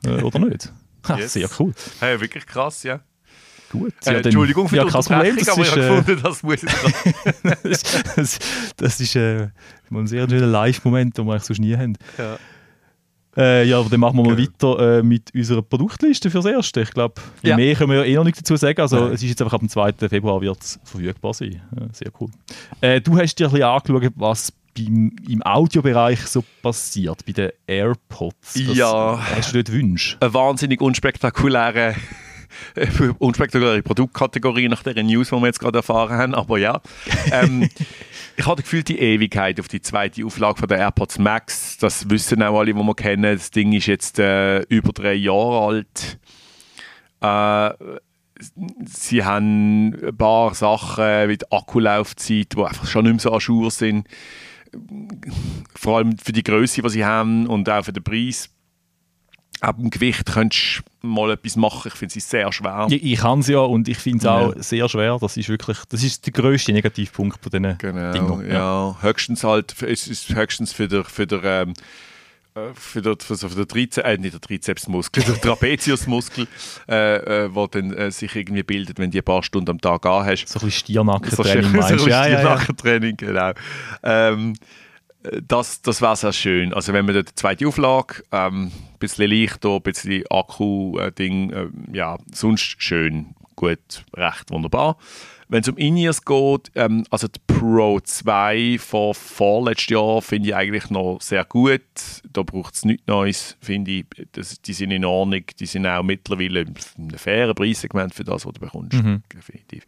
[0.05, 0.73] äh, oder nicht.
[1.09, 1.35] Ha, Yes.
[1.35, 1.73] Sehr cool.
[2.01, 3.01] Hey, wirklich krass, ja.
[3.71, 3.93] Gut.
[4.05, 6.43] Äh, dann- Entschuldigung für ja, die Unterbrechung, das aber ich ist, habe äh, gefunden, das
[6.43, 6.75] muss jetzt
[7.65, 8.39] das, das,
[8.77, 9.49] das ist äh,
[9.91, 11.97] ein sehr schöner Live-Moment, den wir eigentlich sonst nie haben.
[12.19, 12.37] Ja.
[13.37, 14.49] Äh, ja, aber dann machen wir mal Genau.
[14.77, 16.83] weiter äh, mit unserer Produktliste fürs Erste.
[16.83, 17.57] Ich glaube, Ja.
[17.57, 18.81] mehr können wir ja eh noch nicht dazu sagen.
[18.81, 19.13] Also Nein.
[19.15, 19.93] es ist jetzt einfach ab dem 2.
[20.09, 21.61] Februar wird es verfügbar sein.
[21.77, 22.31] Ja, sehr cool.
[22.81, 27.51] Äh, du hast dir ein bisschen angeschaut, was beim, im Audiobereich so passiert, bei den
[27.67, 28.55] AirPods.
[28.69, 29.19] Was Ja.
[29.35, 30.17] Hast du dort Wünsche?
[30.21, 30.81] eine wahnsinnig
[32.75, 36.35] unspektakuläre, unspektakuläre Produktkategorie nach der News, die wir jetzt gerade erfahren haben.
[36.35, 36.81] Aber ja,
[37.33, 37.69] ähm,
[38.37, 41.79] ich hatte gefühlt die Ewigkeit auf die zweite Auflage von der AirPods Max.
[41.79, 43.23] Das wissen auch alle, die wir kennen.
[43.23, 46.19] Das Ding ist jetzt äh, über drei Jahre alt.
[47.21, 47.99] Äh,
[48.85, 53.41] sie haben ein paar Sachen wie die Akkulaufzeit, die einfach schon nicht mehr so an
[53.41, 54.07] Schuhe sind.
[55.75, 58.51] Vor allem für die Größe, die sie haben und auch für den Preis.
[59.65, 61.89] Ab dem Gewicht könntest du mal etwas machen.
[61.89, 62.87] Ich finde sie sehr schwer.
[62.91, 64.63] Ich, ich kann es ja und ich finde es auch Ja.
[64.63, 65.19] sehr schwer.
[65.21, 68.51] Das ist wirklich, das ist der grösste Negativpunkt von diesen Genau, Dingern.
[68.51, 68.97] ja.
[69.01, 71.73] Höchstens halt, es ist höchstens für der, für der, ähm,
[72.55, 76.47] äh, für der, für so- für der Trizeps, äh, nicht der Trizepsmuskel, der Trapeziusmuskel,
[76.89, 80.05] äh, äh, wo dann äh, sich irgendwie bildet, wenn du ein paar Stunden am Tag
[80.05, 80.47] hast.
[80.49, 82.07] So ein bisschen Stiernackentraining so meinst ein du?
[82.09, 82.43] Ja, ja, ja.
[82.55, 83.53] Nachtraining, genau.
[84.03, 84.67] Ähm, äh,
[85.47, 86.75] das das wäre sehr schön.
[86.75, 91.69] Also wenn man dort die zweite Auflage, ähm, ein bisschen leichter, ein bisschen Akku-Ding, äh,
[91.93, 94.97] ja, sonst schön, gut, recht wunderbar.
[95.55, 100.55] Wenn es um In-Ears geht, ähm, also die Pro 2 von vorletztes Jahr finde ich
[100.57, 101.81] eigentlich noch sehr gut.
[102.33, 104.07] Da braucht es nichts Neues, finde ich.
[104.33, 106.65] Das, die sind in Ordnung, die sind auch mittlerweile
[106.99, 108.95] ein fairen Preissegment für das, was du bekommst.
[109.33, 109.87] Definitiv.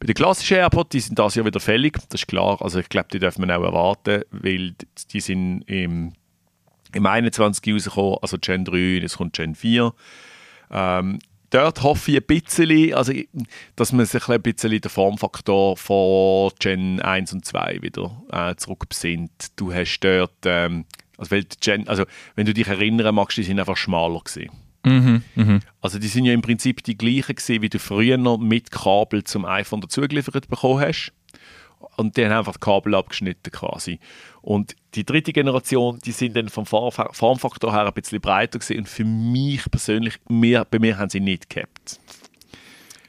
[0.00, 2.60] Bei den klassischen AirPods, die sind das Jahr wieder fällig, das ist klar.
[2.60, 4.74] Also ich glaube, die dürfen wir auch erwarten, weil
[5.12, 6.14] die sind im,
[6.92, 9.94] im 21 rausgekommen, also Gen 3, es kommt Gen 4.
[10.72, 11.20] Ähm,
[11.56, 13.12] dort hoffe ich ein bisschen, also,
[13.76, 19.30] dass man sich ein bisschen den Formfaktor von Gen 1 und 2 wieder äh, zurückbesinnt.
[19.56, 20.84] Du hast dort, ähm,
[21.16, 24.50] also, weil Gen, also wenn du dich erinnern magst, die sind einfach schmaler gewesen.
[24.84, 25.60] Mhm, mhm.
[25.80, 29.24] Also die sind ja im Prinzip die gleichen gewesen, wie du früher noch mit Kabel
[29.24, 31.12] zum iPhone dazugeliefert bekommen hast.
[31.96, 33.98] Und die haben einfach die Kabel abgeschnitten quasi.
[34.42, 38.78] Und die dritte Generation, die sind dann vom Form- Formfaktor her ein bisschen breiter gewesen.
[38.80, 41.98] Und für mich persönlich, mir, bei mir haben sie nicht gehabt.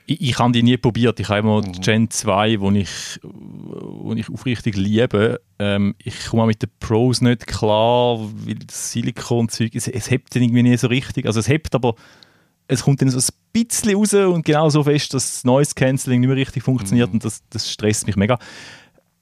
[0.05, 1.19] Ich, ich habe die nie probiert.
[1.19, 1.73] Ich habe immer Mhm.
[1.73, 5.41] die Gen 2, wo ich, wo ich aufrichtig liebe.
[5.59, 10.33] Ähm, ich komme auch mit den Pros nicht klar, weil das Silikonzeug, es, es hebt
[10.35, 11.25] irgendwie nie so richtig.
[11.25, 11.95] Also es hebt, aber
[12.67, 16.19] es kommt dann so ein bisschen raus und genau so fest, dass das Noise Cancelling
[16.21, 17.15] nicht mehr richtig funktioniert Mhm.
[17.15, 18.37] und das, das stresst mich mega.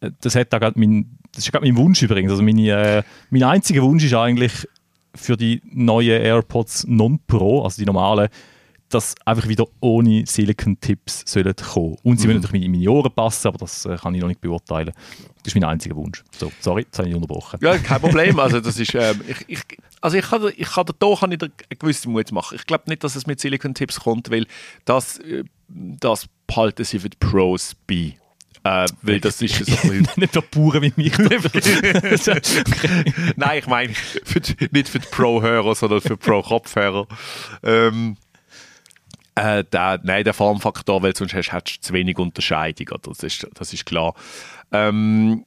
[0.01, 2.31] Äh, Das, hat gerade mein, das ist gerade mein Wunsch übrigens.
[2.31, 4.67] Also meine, äh, mein einziger Wunsch ist eigentlich
[5.13, 8.29] für die neuen AirPods Non-Pro, also die normalen,
[8.89, 11.97] dass einfach wieder ohne Silicon-Tipps sollen kommen.
[12.03, 12.33] Und sie Mhm.
[12.33, 14.91] müssen natürlich in meine Ohren passen, aber das äh, kann ich noch nicht beurteilen.
[15.43, 16.23] Das ist mein einziger Wunsch.
[16.37, 17.59] So, sorry, jetzt habe ich unterbrochen.
[17.61, 18.39] Ja, kein Problem.
[18.39, 19.59] Also das ist, ähm, ich, ich,
[20.01, 22.55] also ich kann, ich kann, da kann ich dir eine gewisse Mut machen.
[22.55, 24.45] Ich glaube nicht, dass es mit Silicon Tips kommt, weil
[24.85, 28.15] das, äh, das behalten sie für die Pros bei.
[28.63, 30.07] Äh, weil das ist so ein.
[30.15, 31.15] Nicht für Bauern wie mich.
[33.35, 33.93] Nein, ich meine
[34.71, 37.07] nicht für die Pro-Hörer, sondern für Pro-Kopfhörer.
[37.63, 38.17] Ähm,
[39.35, 42.87] äh, der, nein, der Formfaktor, weil sonst hast, hast du zu wenig Unterscheidung.
[42.89, 43.09] Oder?
[43.09, 44.15] Das, ist, das ist klar.
[44.71, 45.45] Ähm,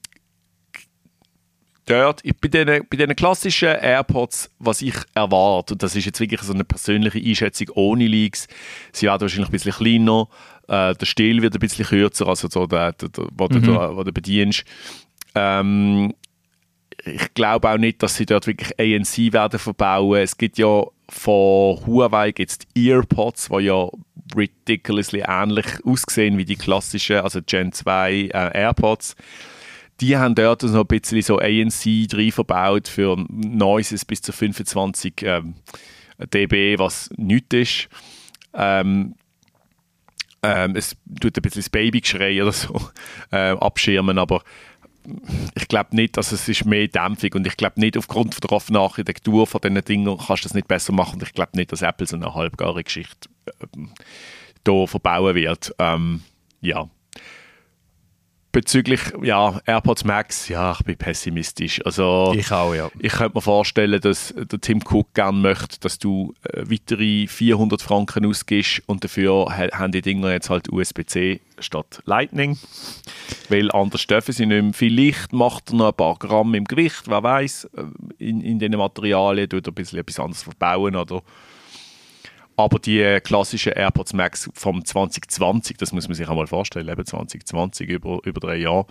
[1.87, 6.43] dort, bei diesen, bei diesen klassischen AirPods, was ich erwarte, und das ist jetzt wirklich
[6.43, 8.47] so eine persönliche Einschätzung ohne Leaks,
[8.93, 10.29] sie werden wahrscheinlich ein bisschen kleiner,
[10.69, 13.63] äh, der Stiel wird ein bisschen kürzer, also so der, der, der, wo, mhm.
[13.63, 14.65] du, wo du bedienst.
[15.35, 16.15] Ähm,
[17.05, 20.21] ich glaube auch nicht, dass sie dort wirklich ANC werden verbauen.
[20.21, 23.89] Es gibt ja von Huawei gibt's die EarPods, die ja
[24.37, 29.17] ridiculously ähnlich aussehen wie die klassischen, also Gen 2 äh, AirPods
[30.01, 35.15] die haben dort so ein bisschen so ANC drin verbaut für Noises bis zu 25
[35.23, 35.55] ähm,
[36.33, 37.89] dB, was nichts ist.
[38.55, 39.15] Ähm,
[40.43, 42.81] ähm, es tut ein bisschen das Babygeschrei oder so
[43.33, 44.43] äh, abschirmen, aber
[45.55, 48.81] ich glaube nicht, dass es ist mehr Dämpfung und ich glaube nicht, aufgrund der offenen
[48.81, 51.83] Architektur von diesen Dingen kannst du das nicht besser machen und ich glaube nicht, dass
[51.83, 53.67] Apple so eine halbgare Geschichte äh,
[54.67, 55.75] hier verbauen wird.
[55.79, 56.23] Ähm,
[56.61, 56.89] ja,
[58.53, 61.85] bezüglich ja, AirPods Max, ja, ich bin pessimistisch.
[61.85, 62.91] Also, ich auch, ja.
[62.99, 67.81] Ich könnte mir vorstellen, dass der Tim Cook gerne möchte, dass du äh, weitere 400
[67.83, 72.59] Franken ausgibst und dafür haben die Dinger jetzt halt USB-C statt Lightning.
[73.49, 74.73] Weil anders dürfen sie nicht mehr.
[74.73, 77.83] Vielleicht macht er noch ein paar Gramm im Gewicht, wer weiß, äh,
[78.19, 81.23] in, in diesen Materialien, tut er ein bisschen etwas anderes verbauen oder
[82.59, 87.89] aber die klassischen AirPods Max vom 2020, das muss man sich einmal vorstellen, eben 2020,
[87.89, 88.85] über, über drei Jahre,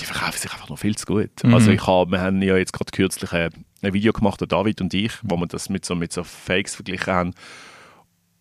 [0.00, 1.30] die verkaufen sich einfach noch viel zu gut.
[1.44, 1.52] Mhm.
[1.52, 3.50] Also ich hab, wir haben ja jetzt gerade kürzlich ein,
[3.82, 7.12] ein Video gemacht, David und ich, wo wir das mit so, mit so Fakes verglichen
[7.12, 7.34] haben.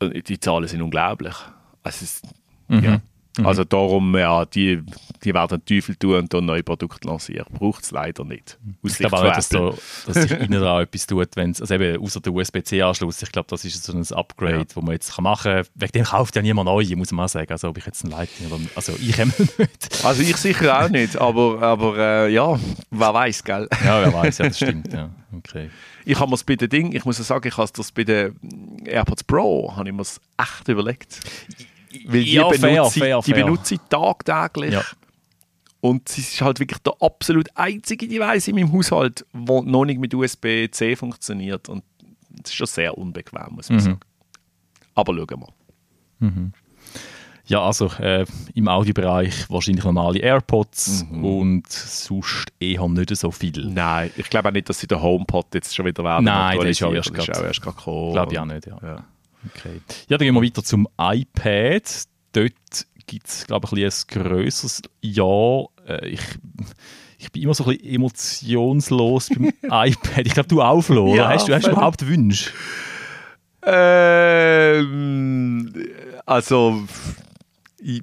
[0.01, 1.35] Die Zahlen sind unglaublich.
[1.83, 2.21] Also es,
[2.69, 2.83] mhm.
[2.83, 3.01] ja,
[3.37, 3.45] Mhm.
[3.45, 4.83] Also darum, ja, die,
[5.23, 7.45] die werden den Teufel tun und dann neue Produkte lancieren.
[7.53, 8.59] Braucht es leider nicht.
[8.83, 9.71] Aus ich glaube auch, dass, da,
[10.05, 13.63] dass sich innen dran etwas tut, wenn also eben außer der USB-C-Anschluss, ich glaube, das
[13.63, 14.65] ist so ein Upgrade, ja.
[14.75, 15.65] wo man jetzt kann machen kann.
[15.75, 17.51] Wegen dem kauft ja niemand neu, muss man auch sagen.
[17.51, 20.05] Also ob ich jetzt ein Lightning oder, also ich immer nicht.
[20.05, 23.67] Also ich sicher auch nicht, aber, aber äh, ja, wer weiß, gell?
[23.85, 25.09] Ja, wer weiß, ja, das stimmt, ja.
[25.37, 25.69] Okay.
[26.03, 28.35] Ich habe mir bei den Ding, ich muss sagen, ich habe das bei den
[28.85, 31.19] AirPods Pro, habe ich mir echt überlegt.
[32.05, 33.43] Weil die, ja, benutze, fair, fair, die fair.
[33.45, 34.73] benutze ich tagtäglich.
[34.73, 34.83] Ja.
[35.81, 39.99] Und es ist halt wirklich der absolut einzige Device in meinem Haushalt, der noch nicht
[39.99, 41.69] mit USB-C funktioniert.
[41.69, 41.83] Und
[42.29, 43.83] das ist schon sehr unbequem, muss man mhm.
[43.83, 43.99] sagen.
[44.93, 45.47] Aber schauen wir.
[46.19, 46.53] Mhm.
[47.45, 51.25] Ja, also äh, im Audiobereich wahrscheinlich normale AirPods mhm.
[51.25, 53.65] und sonst eher nicht so viel.
[53.65, 56.25] Nein, ich glaube auch nicht, dass sie den HomePod jetzt schon wieder werden.
[56.25, 58.13] Nein, das ist auch erst gerade gekommen.
[58.13, 58.77] Glaube ich auch nicht, ja.
[58.81, 59.05] ja.
[59.49, 59.81] Okay.
[60.07, 61.83] Ja, dann gehen wir weiter zum iPad.
[62.33, 62.53] Dort
[63.07, 63.91] gibt es, glaube ich, ein, ein
[64.23, 65.65] grösseres Ja.
[65.87, 66.21] Äh, ich,
[67.17, 70.25] ich bin immer so ein bisschen emotionslos beim iPad.
[70.25, 72.51] Ich glaube, du auch, Flo, ja, Hast du, hast du überhaupt Wünsche?
[73.63, 75.71] Ähm,
[76.25, 76.83] also,
[77.79, 78.01] ich,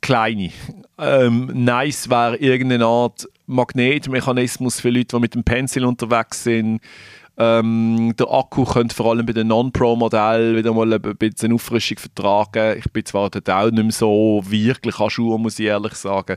[0.00, 0.50] kleine.
[0.98, 6.80] Ähm, nice wäre irgendeine Art Magnetmechanismus für Leute, die mit dem Pencil unterwegs sind
[7.36, 12.78] ähm, der Akku könnte vor allem bei den Non-Pro-Modellen wieder mal ein bisschen Auffrischung vertragen.
[12.78, 16.36] Ich bin zwar dort auch nicht mehr so wirklich an Schuhe, muss ich ehrlich sagen.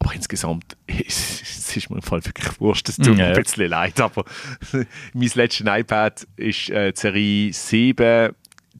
[0.00, 2.88] Aber insgesamt ist, es ist mir im Fall wirklich wurscht.
[2.88, 3.34] Es tut mir ja.
[3.34, 4.00] ein bisschen leid.
[4.00, 4.24] Aber
[5.12, 8.34] mein letztes iPad ist äh, Serie 7.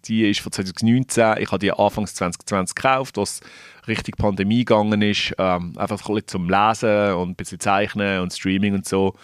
[0.06, 1.34] Die ist von 2019.
[1.38, 3.40] Ich habe die Anfang 2020 gekauft, was
[3.86, 5.34] richtig Pandemie gegangen ist.
[5.38, 9.14] Ähm, einfach ein bisschen zum Lesen und ein bisschen Zeichnen und Streaming und so.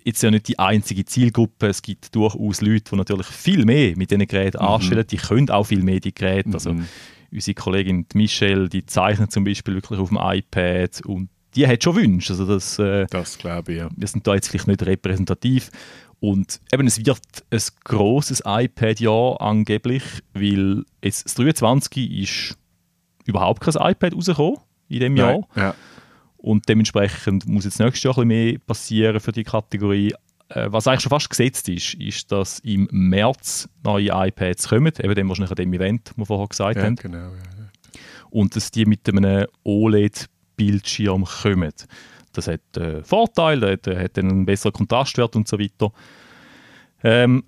[0.03, 1.67] jetzt ja nicht die einzige Zielgruppe.
[1.67, 5.05] Es gibt durchaus Leute, die natürlich viel mehr mit diesen Geräten anstellen.
[5.09, 6.49] Die können auch viel mehr die Geräte.
[6.53, 6.87] Also Mhm.
[7.31, 11.95] unsere Kollegin Michelle, die zeichnet zum Beispiel wirklich auf dem iPad und die hat schon
[11.95, 12.33] Wünsche.
[12.33, 13.89] Also das, äh, Das glaube ich, ja.
[13.95, 15.69] wir sind da jetzt vielleicht nicht repräsentativ.
[16.19, 17.19] Und eben, es wird
[17.51, 22.57] ein grosses iPad-Jahr angeblich, weil jetzt das 23 ist
[23.25, 24.57] überhaupt kein iPad rausgekommen
[24.89, 25.47] in dem Jahr.
[25.55, 25.75] Ja.
[26.43, 30.13] Und dementsprechend muss jetzt nächstes Jahr ein bisschen mehr passieren für die Kategorie.
[30.49, 35.15] Äh, was eigentlich schon fast gesetzt ist, ist, dass im März neue iPads kommen, eben
[35.15, 37.17] dem wahrscheinlich an dem Event, das wir vorher gesagt ja, haben, genau.
[37.17, 37.29] Ja.
[38.29, 41.71] und dass die mit einem OLED-Bildschirm kommen.
[42.33, 45.93] Das hat äh, Vorteile, hat, äh, hat einen besseren Kontrastwert und so weiter.
[47.05, 47.45] Ähm,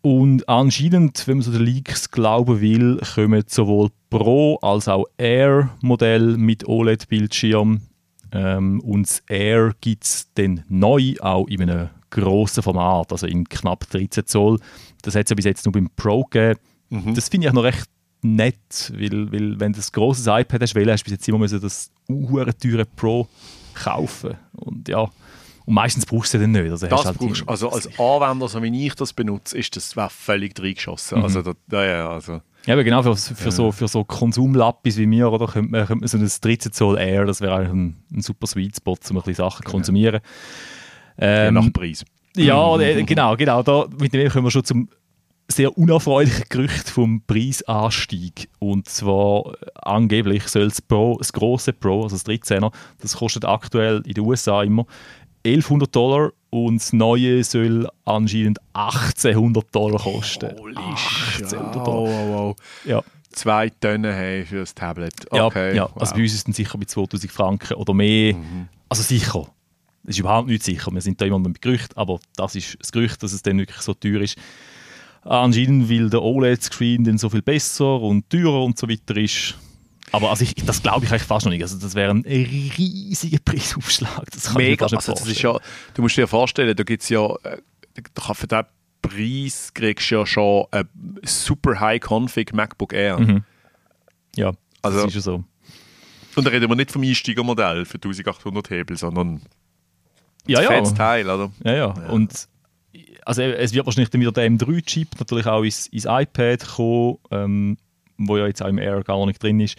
[0.00, 6.36] und anscheinend, wenn man so den Leaks glauben will, kommen sowohl Pro als auch Air-Modell
[6.36, 7.82] mit OLED-Bildschirm.
[8.32, 13.48] Ähm, und das Air gibt es dann neu auch in einem grossen Format, also in
[13.48, 14.58] knapp 13 Zoll.
[15.02, 16.60] Das hat es ja bis jetzt nur beim Pro gegeben.
[16.90, 17.14] Mhm.
[17.14, 17.88] Das finde ich auch noch recht
[18.22, 21.38] nett, weil, weil wenn du ein grosses iPad hast, weil hast du bis jetzt immer
[21.38, 23.28] müssen das uhure teure Pro
[23.74, 25.08] kaufen und ja
[25.68, 26.70] und meistens brauchst du den nicht.
[26.70, 30.58] Also Das halt brauchst, also als Anwender, so wie ich das benutze, ist das völlig
[30.58, 31.18] reingeschossen.
[31.18, 31.24] Mhm.
[31.24, 35.30] Also, da, ja, also, Ja, aber genau, für, für, so, für so Konsumlappis wie mir,
[35.32, 38.20] oder, könnte man, könnte man so ein 13 Zoll Air, das wäre eigentlich ein, ein
[38.20, 40.20] super Sweet Spot, um ein bisschen Sachen zu konsumieren.
[41.18, 42.04] je Ähm, nach Preis.
[42.36, 43.62] Ja, genau, genau.
[43.62, 44.88] Da, mit dem kommen wir schon zum
[45.50, 48.48] sehr unerfreulichen Gerücht vom Preisanstieg.
[48.58, 53.44] Und zwar äh, angeblich soll das, Pro, das große Pro, also das 13er, das kostet
[53.44, 54.84] aktuell in den USA immer
[55.46, 60.56] 1100 Dollar und das neue soll anscheinend 1800 Dollar kosten.
[60.58, 62.10] Holy 1800 Wow, Dollar.
[62.10, 62.56] wow, wow.
[62.84, 65.12] Ja, Zwei Tonnen haben für das Tablet.
[65.32, 65.76] ja, Okay.
[65.76, 65.82] ja.
[65.84, 65.94] wow.
[65.94, 66.00] Mhm.
[66.00, 68.34] Also bei uns ist es sicher bei 2000 Franken oder mehr.
[68.88, 69.46] Also sicher.
[70.02, 70.90] Das ist überhaupt nicht sicher.
[70.90, 73.80] Wir sind da immer mit Gerücht, aber das ist das Gerücht, dass es dann wirklich
[73.80, 74.36] so teuer ist.
[75.22, 79.54] Anscheinend, weil der OLED-Screen dann so viel besser und teurer und so weiter ist.
[80.12, 81.62] Aber also ich, das glaube ich eigentlich fast noch nicht.
[81.62, 84.30] Also das wäre ein riesiger Preisaufschlag.
[84.32, 84.86] Das kann Mega.
[84.86, 85.56] ich mir fast Also nicht das ist ja,
[85.94, 87.58] du musst dir vorstellen, da gibt es ja, äh,
[87.94, 88.64] da kann für diesen
[89.02, 90.88] Preis kriegst du ja schon ein
[91.24, 93.18] super High-Config MacBook Air.
[93.20, 93.44] Mhm.
[94.36, 95.44] Ja, Also- das ist ja so.
[96.36, 99.42] Und da reden wir nicht vom Einsteigermodell für 1800 Hebel, sondern
[100.46, 100.70] Ja, ein ja.
[100.70, 101.50] fettes Teil, oder?
[101.64, 101.86] Ja, ja.
[102.10, 102.48] Und
[103.24, 107.76] also es wird wahrscheinlich dann wieder der M3-Chip natürlich auch ins, ins iPad kommen, ähm,
[108.18, 109.78] wo ja jetzt auch im Air gar nicht drin ist.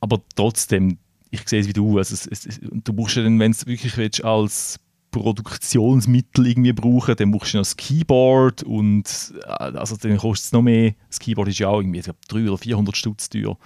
[0.00, 0.98] Aber trotzdem,
[1.30, 1.98] ich sehe es wie du.
[1.98, 6.72] Also es, es, du brauchst ja dann, wenn du es wirklich willst, als Produktionsmittel irgendwie
[6.72, 10.94] brauchen, dann brauchst du noch das Keyboard und äh, also dann kostet es noch mehr.
[11.08, 13.58] Das Keyboard ist ja auch irgendwie ich glaub, 300 oder 400 Stutz teuer.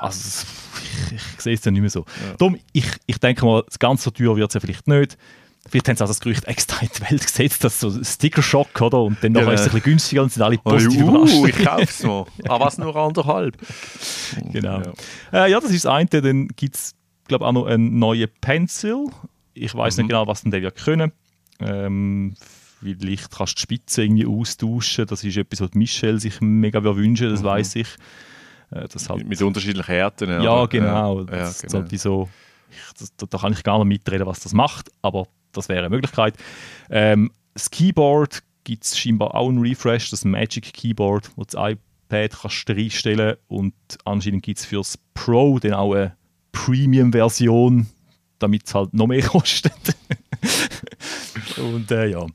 [0.00, 0.46] Also
[1.10, 2.04] ich, ich sehe es dann nicht mehr so.
[2.38, 5.18] Darum, ich, ich denke mal, ganz so teuer wird es ja vielleicht nicht.
[5.68, 8.80] Vielleicht haben sie auch das Gerücht extra in die Welt gesetzt, dass so ein Sticker-Shock,
[8.82, 9.00] oder?
[9.02, 9.50] Und dann Ja.
[9.50, 11.82] ist es ein bisschen günstiger und sind alle Oh, positiv uh, überrascht.
[11.82, 12.26] ich es noch.
[12.48, 13.56] Aber was nur anderthalb?
[14.52, 14.80] Genau.
[14.80, 14.92] Ja.
[15.32, 16.06] Ja, äh, ja das ist das eine.
[16.06, 16.94] Dann gibt es,
[17.28, 19.06] glaube auch noch einen neuen Pencil.
[19.54, 20.02] Ich weiß Mhm.
[20.02, 21.12] nicht genau, was denn der wird können.
[21.60, 22.34] Ähm,
[22.80, 25.06] vielleicht kannst du die Spitze irgendwie austauschen.
[25.06, 27.88] Das ist etwas, was Michelle sich mega wünschen, das weiß ich.
[28.70, 30.28] Äh, das halt, Mit, unterschiedlichen Härten.
[30.28, 30.68] ja, oder?
[30.68, 31.20] genau.
[31.20, 31.70] Ja, das, genau.
[31.72, 32.28] sollte so,
[32.70, 35.90] ich, da, da kann ich gar nicht mitreden, was das macht, aber das wäre eine
[35.90, 36.34] Möglichkeit.
[36.90, 42.32] Ähm, das Keyboard gibt es scheinbar auch einen Refresh, das Magic Keyboard, wo das iPad
[42.40, 46.16] kannst du reinstellen und anscheinend gibt es für das Pro dann auch eine
[46.52, 47.86] Premium-Version,
[48.38, 49.72] damit es halt noch mehr kostet.
[51.58, 52.26] und äh, ja.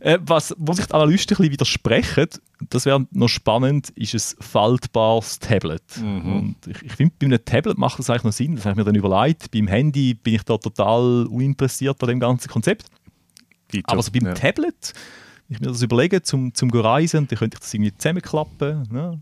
[0.00, 2.28] Äh, was, wo sich die Analysten ein bisschen widersprechen,
[2.70, 5.82] das wäre noch spannend, ist ein faltbares Tablet.
[6.00, 6.36] Mhm.
[6.36, 8.76] Und ich, ich finde, bei einem Tablet macht das eigentlich noch Sinn, das habe ich
[8.78, 9.50] mir dann überlegt.
[9.50, 12.86] Beim Handy bin ich da total uninteressiert an dem ganzen Konzept.
[13.72, 14.34] Dito, Aber so beim ja.
[14.34, 14.94] Tablet,
[15.48, 18.88] wenn ich mir das überlege, zum, zum reisen, dann könnte ich das irgendwie zusammenklappen.
[18.90, 19.20] Ne?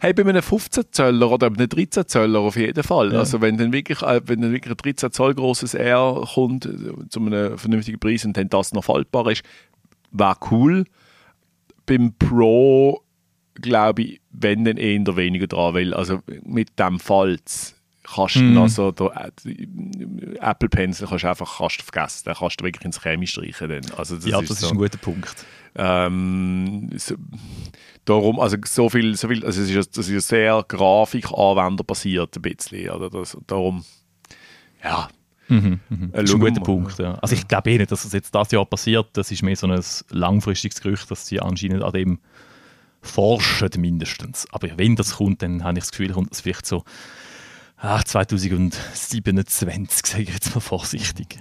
[0.00, 3.12] Hey, bei einem 15 Zöller oder einem 13 Zöller auf jeden Fall.
[3.12, 3.20] Ja.
[3.20, 7.08] Also wenn dann wirklich, äh, wenn dann wirklich ein 13 Zoll großes R kommt äh,
[7.08, 9.42] zu einem vernünftigen Preis und dann das noch faltbar ist,
[10.14, 10.84] wäre cool.
[11.86, 13.02] Beim Pro
[13.54, 18.58] glaube ich, wenn dann eher weniger dran, weil also mit dem Falz kannst du Mhm.
[18.58, 23.00] also der, äh, Apple Pencil kannst du einfach kannst vergessen, den kannst du wirklich ins
[23.00, 23.68] Chemie streichen.
[23.68, 23.82] Dann.
[23.96, 24.66] Also das ja, ist das so.
[24.66, 25.46] ist ein guter Punkt.
[25.76, 27.14] Ähm, so,
[28.04, 32.42] darum, also so viel, so viel also es ist, das ist sehr Grafik-Anwender basiert ein
[32.42, 33.10] bisschen, oder?
[33.10, 33.84] Das, darum,
[34.82, 35.08] ja,
[35.48, 36.10] Mhm, mhm.
[36.12, 36.98] Äh, Das ist ein guter Punkt.
[36.98, 37.14] Ja.
[37.14, 39.08] Also ich glaube eh nicht, dass das jetzt das Jahr passiert.
[39.12, 39.80] Das ist mehr so ein
[40.10, 42.18] langfristiges Gerücht, dass sie anscheinend an dem
[43.02, 44.46] forschen mindestens.
[44.52, 46.84] Aber wenn das kommt, dann habe ich das Gefühl, kommt das vielleicht so
[47.76, 51.38] ah, 2027, sage ich jetzt mal vorsichtig.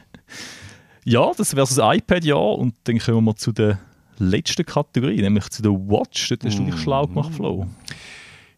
[1.05, 3.79] Ja, das wäre das iPad-Jahr und dann kommen wir zu der
[4.19, 6.29] letzten Kategorie, nämlich zu der Watch.
[6.29, 7.67] Dort hast du dich schlau gemacht, Flo.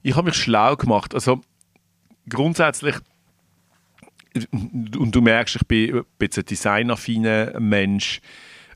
[0.04, 1.14] Ich habe mich schlau gemacht.
[1.14, 1.42] Also
[2.30, 2.96] grundsätzlich,
[4.52, 8.22] und du merkst, ich bin ein designaffiner Mensch.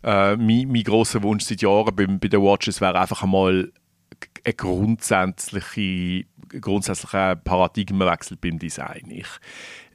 [0.03, 3.72] Äh, mein, mein grosser Wunsch seit Jahren bei, bei den Watches wäre einfach einmal
[4.43, 6.26] ein grundsätzliche,
[7.43, 9.10] Paradigmenwechsel beim Design.
[9.10, 9.28] Ich,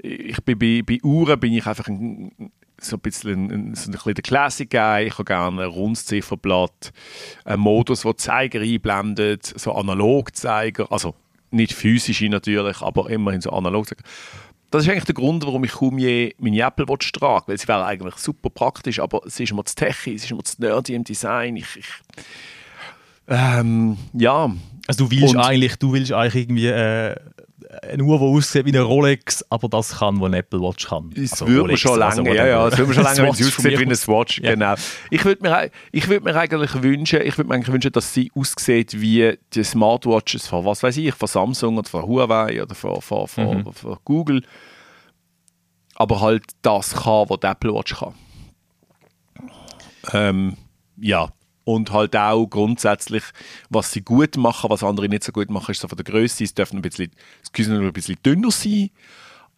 [0.03, 2.31] ich bin bei, bei Uhren bin ich einfach ein,
[2.81, 5.07] so ein bisschen, ein, so ein bisschen der Classic Guy.
[5.07, 6.93] Ich habe gerne ein rundes Zifferblatt,
[7.45, 11.15] einen Modus, der Zeiger einblendet, so Analogzeiger, also
[11.51, 14.03] nicht physische natürlich, aber immerhin so Analogzeiger.
[14.75, 17.69] Das ist eigentlich der Grund, warum ich kaum je meine Apple Watch trage, weil sie
[17.69, 20.95] wäre eigentlich super praktisch, aber sie ist immer zu techy, sie ist immer zu nerdy
[20.95, 21.55] im Design.
[21.55, 21.87] Ich, ich
[23.29, 24.51] ähm, ja,
[24.87, 27.15] Also du willst, Und- eigentlich, du willst eigentlich irgendwie äh,
[27.83, 31.11] eine Uhr, die aussieht wie eine Rolex, aber das kann, was eine Apple Watch kann.
[31.17, 33.25] Es Also würde Rolex, schon also lange, ja, ja, es würde mir schon lange, wenn
[33.27, 33.95] von aussieht wie eine.
[33.97, 34.51] Swatch, Ja.
[34.55, 34.75] genau.
[35.11, 38.31] Ich würde mir, ich würde mir eigentlich wünschen, ich würde mir eigentlich wünschen, dass sie
[38.35, 43.01] aussieht wie die Smartwatches von, was weiß ich, von Samsung oder von Huawei oder von,
[43.01, 43.73] von, von, Mhm.
[43.73, 44.43] von Google,
[45.95, 48.15] aber halt das kann, was die Apple Watch kann.
[50.13, 50.57] Ähm,
[50.97, 51.31] ja,
[51.65, 53.23] und halt auch grundsätzlich,
[53.71, 56.45] was sie gut machen, was andere nicht so gut machen, ist so von der Größe.
[56.45, 57.11] Es dürfen ein bisschen,
[57.53, 58.91] können nur ein bisschen dünner sein.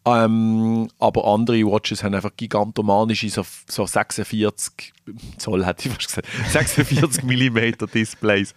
[0.06, 4.92] Ähm, aber andere Watches haben einfach gigantomanische, so, so 46
[5.36, 8.54] Zoll, hätte ich fast gesagt, 46 mm Displays.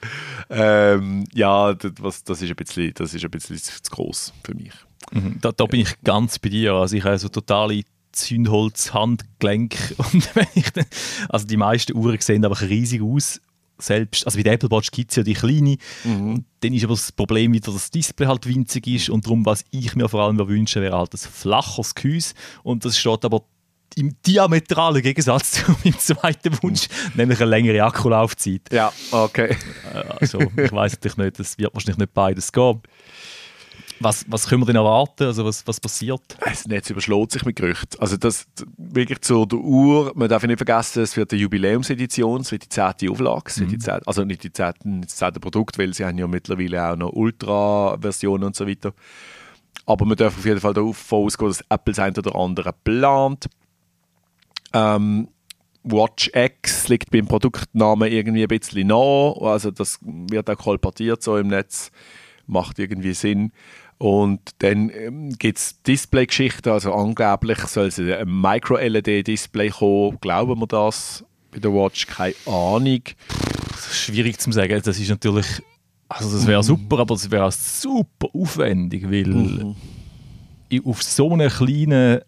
[0.52, 4.54] Ähm, ja, das, das, ist ein bisschen, das ist ein bisschen zu zu groß für
[4.54, 4.74] mich.
[5.12, 6.74] Mhm, Da, da bin ich ganz bei dir.
[6.74, 7.82] Also ich habe so totale
[8.20, 9.96] Zündholz-Handgelenk.
[9.98, 10.86] Und wenn ich dann,
[11.30, 13.42] also die meisten Uhren sehen einfach riesig aus.
[13.82, 15.78] Selbst, also bei der Apple Watch gibt es ja die kleine.
[16.04, 19.10] Und dann ist aber das Problem wieder, dass das Display halt winzig ist.
[19.10, 22.34] Und darum, was ich mir vor allem wünsche, wäre halt ein flaches Gehäuse.
[22.64, 23.46] Und das steht aber
[23.96, 28.62] im diametralen Gegensatz zu meinem zweiten Wunsch, nämlich eine längere Akkulaufzeit.
[28.72, 29.56] Ja, okay.
[30.20, 32.82] Also, ich weiß natürlich nicht, es wird wahrscheinlich nicht beides gehen.
[34.00, 35.26] Was, was können wir denn erwarten?
[35.26, 36.22] Also, was, was passiert?
[36.44, 38.00] Das Netz überschlägt sich mit Gerüchten.
[38.00, 38.48] Also das
[38.78, 42.70] wirklich zu der Uhr, man darf nicht vergessen, es wird eine Jubiläumsedition, es wird die
[42.70, 43.10] 10.
[43.10, 44.74] Auflage, wird die 10, also nicht die 10.
[44.84, 45.34] nicht das 10.
[45.34, 48.94] Produkt, weil sie haben ja mittlerweile auch noch Ultra-Versionen und so weiter.
[49.86, 53.48] Aber man darf auf jeden Fall davon ausgehen, dass Apple das eine oder andere plant.
[54.74, 55.30] Ähm,
[55.84, 61.38] Watch X liegt beim Produktnamen irgendwie ein bisschen nah, also das wird auch kolportiert so
[61.38, 61.92] im Netz,
[62.48, 63.52] macht irgendwie Sinn.
[64.00, 70.68] Und dann ähm, gibt es Display-Geschichten, also angeblich soll es ein Micro-LED-Display kommen, glauben wir
[70.68, 71.24] das?
[71.52, 73.02] Bei der Watch keine Ahnung.
[73.92, 74.82] Schwierig zu sagen.
[74.84, 75.48] Das ist natürlich,
[76.08, 79.76] also das wäre super, aber das wäre auch super aufwendig, weil
[80.72, 82.22] i- auf so einem kleinen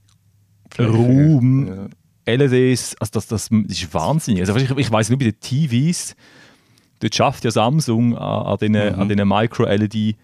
[0.77, 1.89] Raum
[2.25, 4.41] LEDs, also das, das ist wahnsinnig.
[4.41, 6.15] Also ich, ich weiß nicht, bei den TVs,
[6.99, 10.17] dort schafft ja Samsung an, an diesen an diesen Micro-LED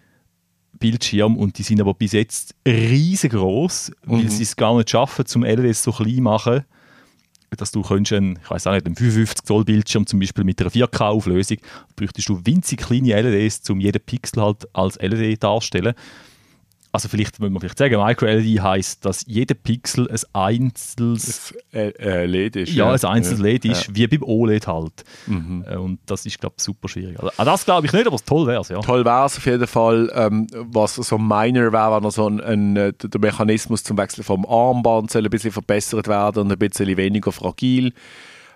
[0.78, 5.44] Bildschirm und die sind aber bis jetzt riesengroß, weil sie es gar nicht schaffen, zum
[5.44, 6.64] LEDs so klein machen,
[7.56, 10.62] dass du könntest einen, ich weiß auch nicht, einen 55 Zoll Bildschirm zum Beispiel mit
[10.62, 11.58] einer 4K Auflösung,
[11.96, 15.94] bräuchtest du winzig kleine LEDs, um jeden Pixel halt als LED darzustellen.
[16.98, 21.90] Also vielleicht würde man vielleicht sagen, Micro-LED heisst, dass jeder Pixel ein einzelnes Das äh,
[22.00, 22.74] äh, LED ist.
[22.74, 23.72] ja, ein einzelnes LED Ja.
[23.74, 25.04] ist, wie beim OLED halt.
[25.28, 27.20] Äh, Und das ist, glaube ich, super schwierig.
[27.20, 28.80] Also, das glaube ich nicht, aber es toll wäre es, ja.
[28.80, 32.76] Toll wäre es auf jeden Fall, ähm, was so minor wäre, wenn so ein, ein,
[32.76, 36.98] äh, der Mechanismus zum Wechseln vom Armband soll ein bisschen verbessert werden und ein bisschen
[36.98, 37.94] weniger fragil.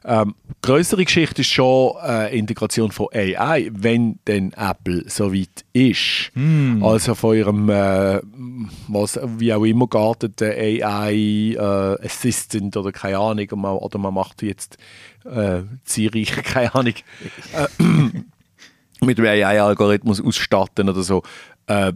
[0.03, 6.31] Ähm, größere Geschichte ist schon äh, Integration von AI, wenn denn Apple so weit ist.
[6.83, 8.19] Also von ihrem, äh,
[8.87, 11.13] was wie auch immer gearteten AI
[11.53, 14.77] äh, Assistant oder keine Ahnung, und man, oder man macht jetzt
[15.25, 16.93] äh, Siri, keine Ahnung
[19.01, 21.21] mit dem AI-Algorithmus ausstatten oder so.
[21.67, 21.93] Äh,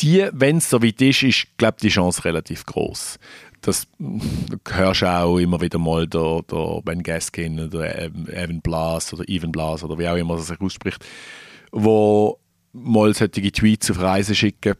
[0.00, 3.18] die, wenn es so weit ist, ist, glaube die Chance relativ groß.
[3.60, 4.18] Das mm,
[4.50, 9.52] du hörst auch immer wieder mal der, der Ben Gaskin oder Evan Blas oder Evan
[9.52, 11.04] Blas oder wie auch immer er sich ausspricht,
[11.72, 12.38] wo
[12.72, 14.74] mal solche Tweets auf Reisen schicken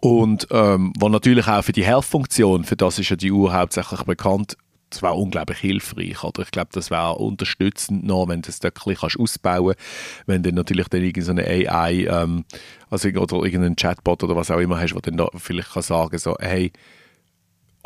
[0.00, 4.02] und ähm, wo natürlich auch für die Health-Funktion, für das ist ja die Uhr hauptsächlich
[4.02, 4.56] bekannt,
[4.90, 6.22] das wäre unglaublich hilfreich.
[6.22, 10.26] Oder ich glaube, das wäre unterstützend noch, wenn du das bisschen kannst ausbauen kannst.
[10.26, 12.44] Wenn du natürlich dann irgendeine AI ähm,
[12.90, 16.18] also, oder irgendeinen Chatbot oder was auch immer hast, der dann da vielleicht kann sagen
[16.18, 16.70] so, hey,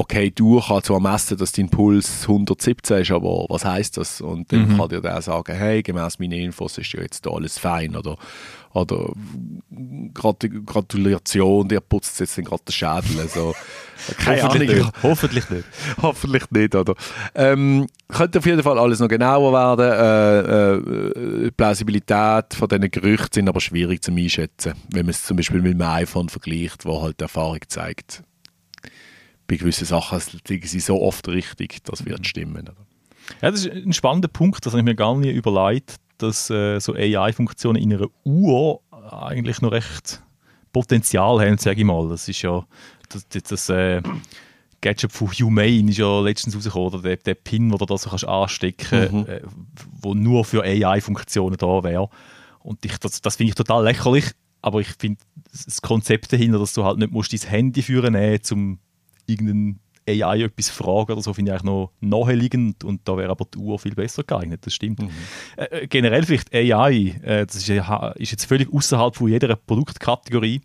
[0.01, 4.21] okay, du kannst zwar messen, dass dein Puls 117 ist, aber was heißt das?
[4.21, 4.77] Und dann Mhm.
[4.79, 8.17] kann dir der sagen, hey, gemäß meinen Infos ist ja jetzt da alles fein oder,
[8.73, 9.11] oder
[10.15, 13.21] Gratu- Gratulation, dir putzt jetzt gerade den Schädel.
[13.21, 13.55] Also,
[14.19, 14.85] keine Hoffentlich Ahnung.
[14.85, 15.03] nicht.
[15.03, 15.65] Hoffentlich nicht.
[16.03, 16.95] Hoffentlich nicht, oder?
[17.35, 20.85] Ähm, könnte auf jeden Fall alles noch genauer werden.
[21.43, 25.37] Äh, äh, Plausibilität von diesen Gerüchten sind aber schwierig zu einschätzen, wenn man es zum
[25.37, 28.23] Beispiel mit einem iPhone vergleicht, wo halt die Erfahrung zeigt,
[29.49, 32.63] bei gewissen Sachen liegen sie so oft richtig, das wird stimmen.
[32.63, 32.77] Oder?
[33.43, 36.79] Ja, das ist ein spannender Punkt, das habe ich mir gar nie überlegt, dass äh,
[36.79, 38.81] so AI-Funktionen in einer Uhr
[39.11, 40.23] eigentlich noch recht
[40.73, 42.09] Potenzial haben, sage ich mal.
[42.09, 42.65] Das ist ja
[43.09, 44.03] das, das, äh,
[44.81, 48.11] Gadget von Humane ist ja letztens rausgekommen, oder der, der Pin, den du da so
[48.11, 49.09] kannst anstecken Mhm.
[49.27, 49.43] kannst, äh,
[50.01, 52.09] wo nur für AI-Funktionen da wäre.
[52.61, 54.27] Und ich, das, das finde ich total lächerlich,
[54.61, 55.21] aber ich finde
[55.51, 58.79] das Konzept dahinter, dass du halt nicht musst dein Handy führen nehmen, um
[59.29, 63.45] irgendeinen AI etwas fragen oder so, finde ich eigentlich noch naheliegend und da wäre aber
[63.53, 65.01] die Uhr viel besser geeignet, das stimmt.
[65.57, 70.63] Äh, äh, generell vielleicht AI, äh, das ist, ist jetzt völlig außerhalb von jeder Produktkategorie,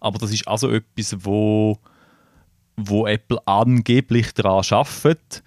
[0.00, 1.78] aber das ist also etwas, wo,
[2.76, 5.42] wo Apple angeblich daran arbeitet.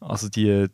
[0.00, 0.68] Also die, äh,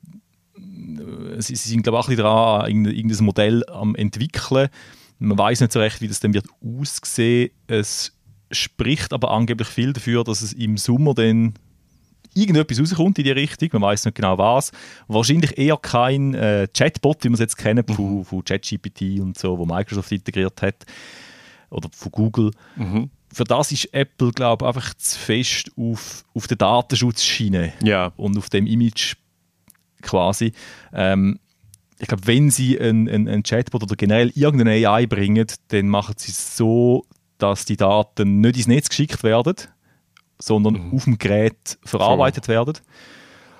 [1.38, 4.68] sie, sie sind glaube ich auch ein bisschen dran, irgendein, irgendein Modell am entwickeln.
[5.18, 7.50] Man weiß nicht so recht, wie das dann wird aussehen.
[7.66, 8.15] Es
[8.50, 11.54] spricht aber angeblich viel dafür, dass es im Sommer dann
[12.34, 14.70] irgendetwas rauskommt in die Richtung, man weiß nicht genau was.
[15.08, 19.58] Wahrscheinlich eher kein äh, Chatbot, wie wir es jetzt kennen, von, von ChatGPT und so,
[19.58, 20.84] wo Microsoft integriert hat,
[21.70, 22.50] oder von Google.
[22.76, 23.10] Mhm.
[23.32, 28.36] Für das ist Apple, glaube ich, einfach zu fest auf, auf der Datenschutzschiene Ja, und
[28.38, 29.14] auf dem Image
[30.02, 30.52] quasi.
[30.92, 31.38] Ähm,
[31.98, 36.14] ich glaube, wenn sie einen ein, ein Chatbot oder generell irgendeine AI bringen, dann machen
[36.18, 37.06] sie es so,
[37.38, 39.54] dass die Daten nicht ins Netz geschickt werden,
[40.38, 42.78] sondern auf dem Gerät verarbeitet werden.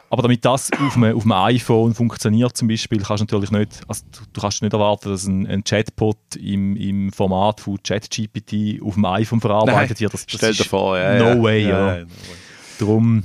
[0.09, 3.81] Aber damit das auf einem, auf einem iPhone funktioniert zum Beispiel, kannst du natürlich nicht,
[3.89, 8.81] also du, du kannst nicht erwarten, dass ein, ein Chatbot im, im Format von ChatGPT
[8.83, 10.15] auf dem iPhone verarbeitet wird.
[10.15, 10.97] Das, das stell dir ist vor.
[10.97, 11.43] Ja, no ja.
[11.43, 11.69] way, ja.
[11.69, 12.05] ja.
[12.05, 12.37] no way.
[12.79, 13.25] Darum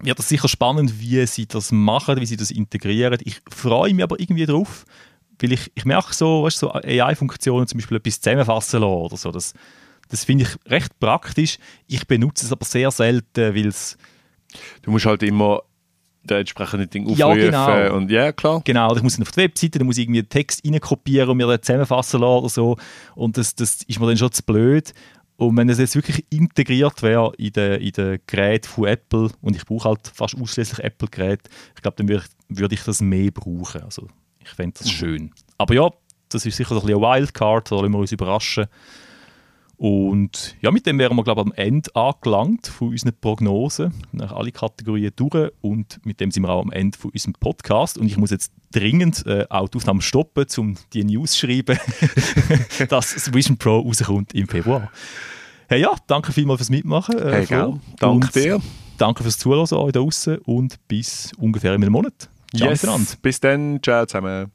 [0.00, 3.18] wird es sicher spannend, wie sie das machen, wie sie das integrieren.
[3.24, 4.86] Ich freue mich aber irgendwie drauf,
[5.40, 9.30] weil ich, ich merke so, weißt, so AI-Funktionen zum Beispiel etwas zusammenfassen lassen oder so.
[9.30, 9.54] Das,
[10.08, 11.58] das finde ich recht praktisch.
[11.86, 13.96] Ich benutze es aber sehr selten, weil es
[14.82, 15.62] Du musst halt immer
[16.24, 17.50] den entsprechenden Ding Ja, aufrufen.
[17.50, 17.96] genau.
[17.96, 18.60] Und ja, klar.
[18.64, 21.36] Genau, ich muss ihn auf die Webseite, dann muss ich irgendwie den Text reinkopieren und
[21.36, 22.76] mir den zusammenfassen lassen oder so.
[23.14, 24.92] Und das, das ist mir dann schon zu blöd.
[25.36, 29.56] Und wenn es jetzt wirklich integriert wäre in den in den Geräten von Apple, und
[29.56, 33.30] ich brauche halt fast ausschließlich Apple-Geräte, ich glaube, dann würde ich, würde ich das mehr
[33.30, 33.82] brauchen.
[33.82, 34.06] Also
[34.42, 35.32] ich fände das schön.
[35.58, 35.90] Aber ja,
[36.28, 38.66] das ist sicher so ein bisschen eine Wildcard, da lassen wir uns überraschen.
[39.76, 43.94] Und ja, mit dem wären wir, glaube ich, am Ende angelangt von unseren Prognosen.
[44.12, 47.96] Nach alle Kategorien durch und mit dem sind wir auch am Ende von unserem Podcast.
[47.96, 51.78] Und ich muss jetzt dringend äh, auch die Aufnahme stoppen, um die News zu schreiben,
[52.90, 54.90] dass das Vision Pro rauskommt im Februar.
[55.66, 57.18] Hey ja, danke vielmals fürs Mitmachen.
[57.18, 57.72] Äh, Hey?
[57.98, 58.60] Danke dir.
[58.98, 62.28] Danke fürs Zuhören euch da draußen und bis ungefähr in einem Monat.
[62.52, 62.80] Yes.
[63.16, 63.80] Bis dann.
[63.82, 64.50] Ciao zusammen.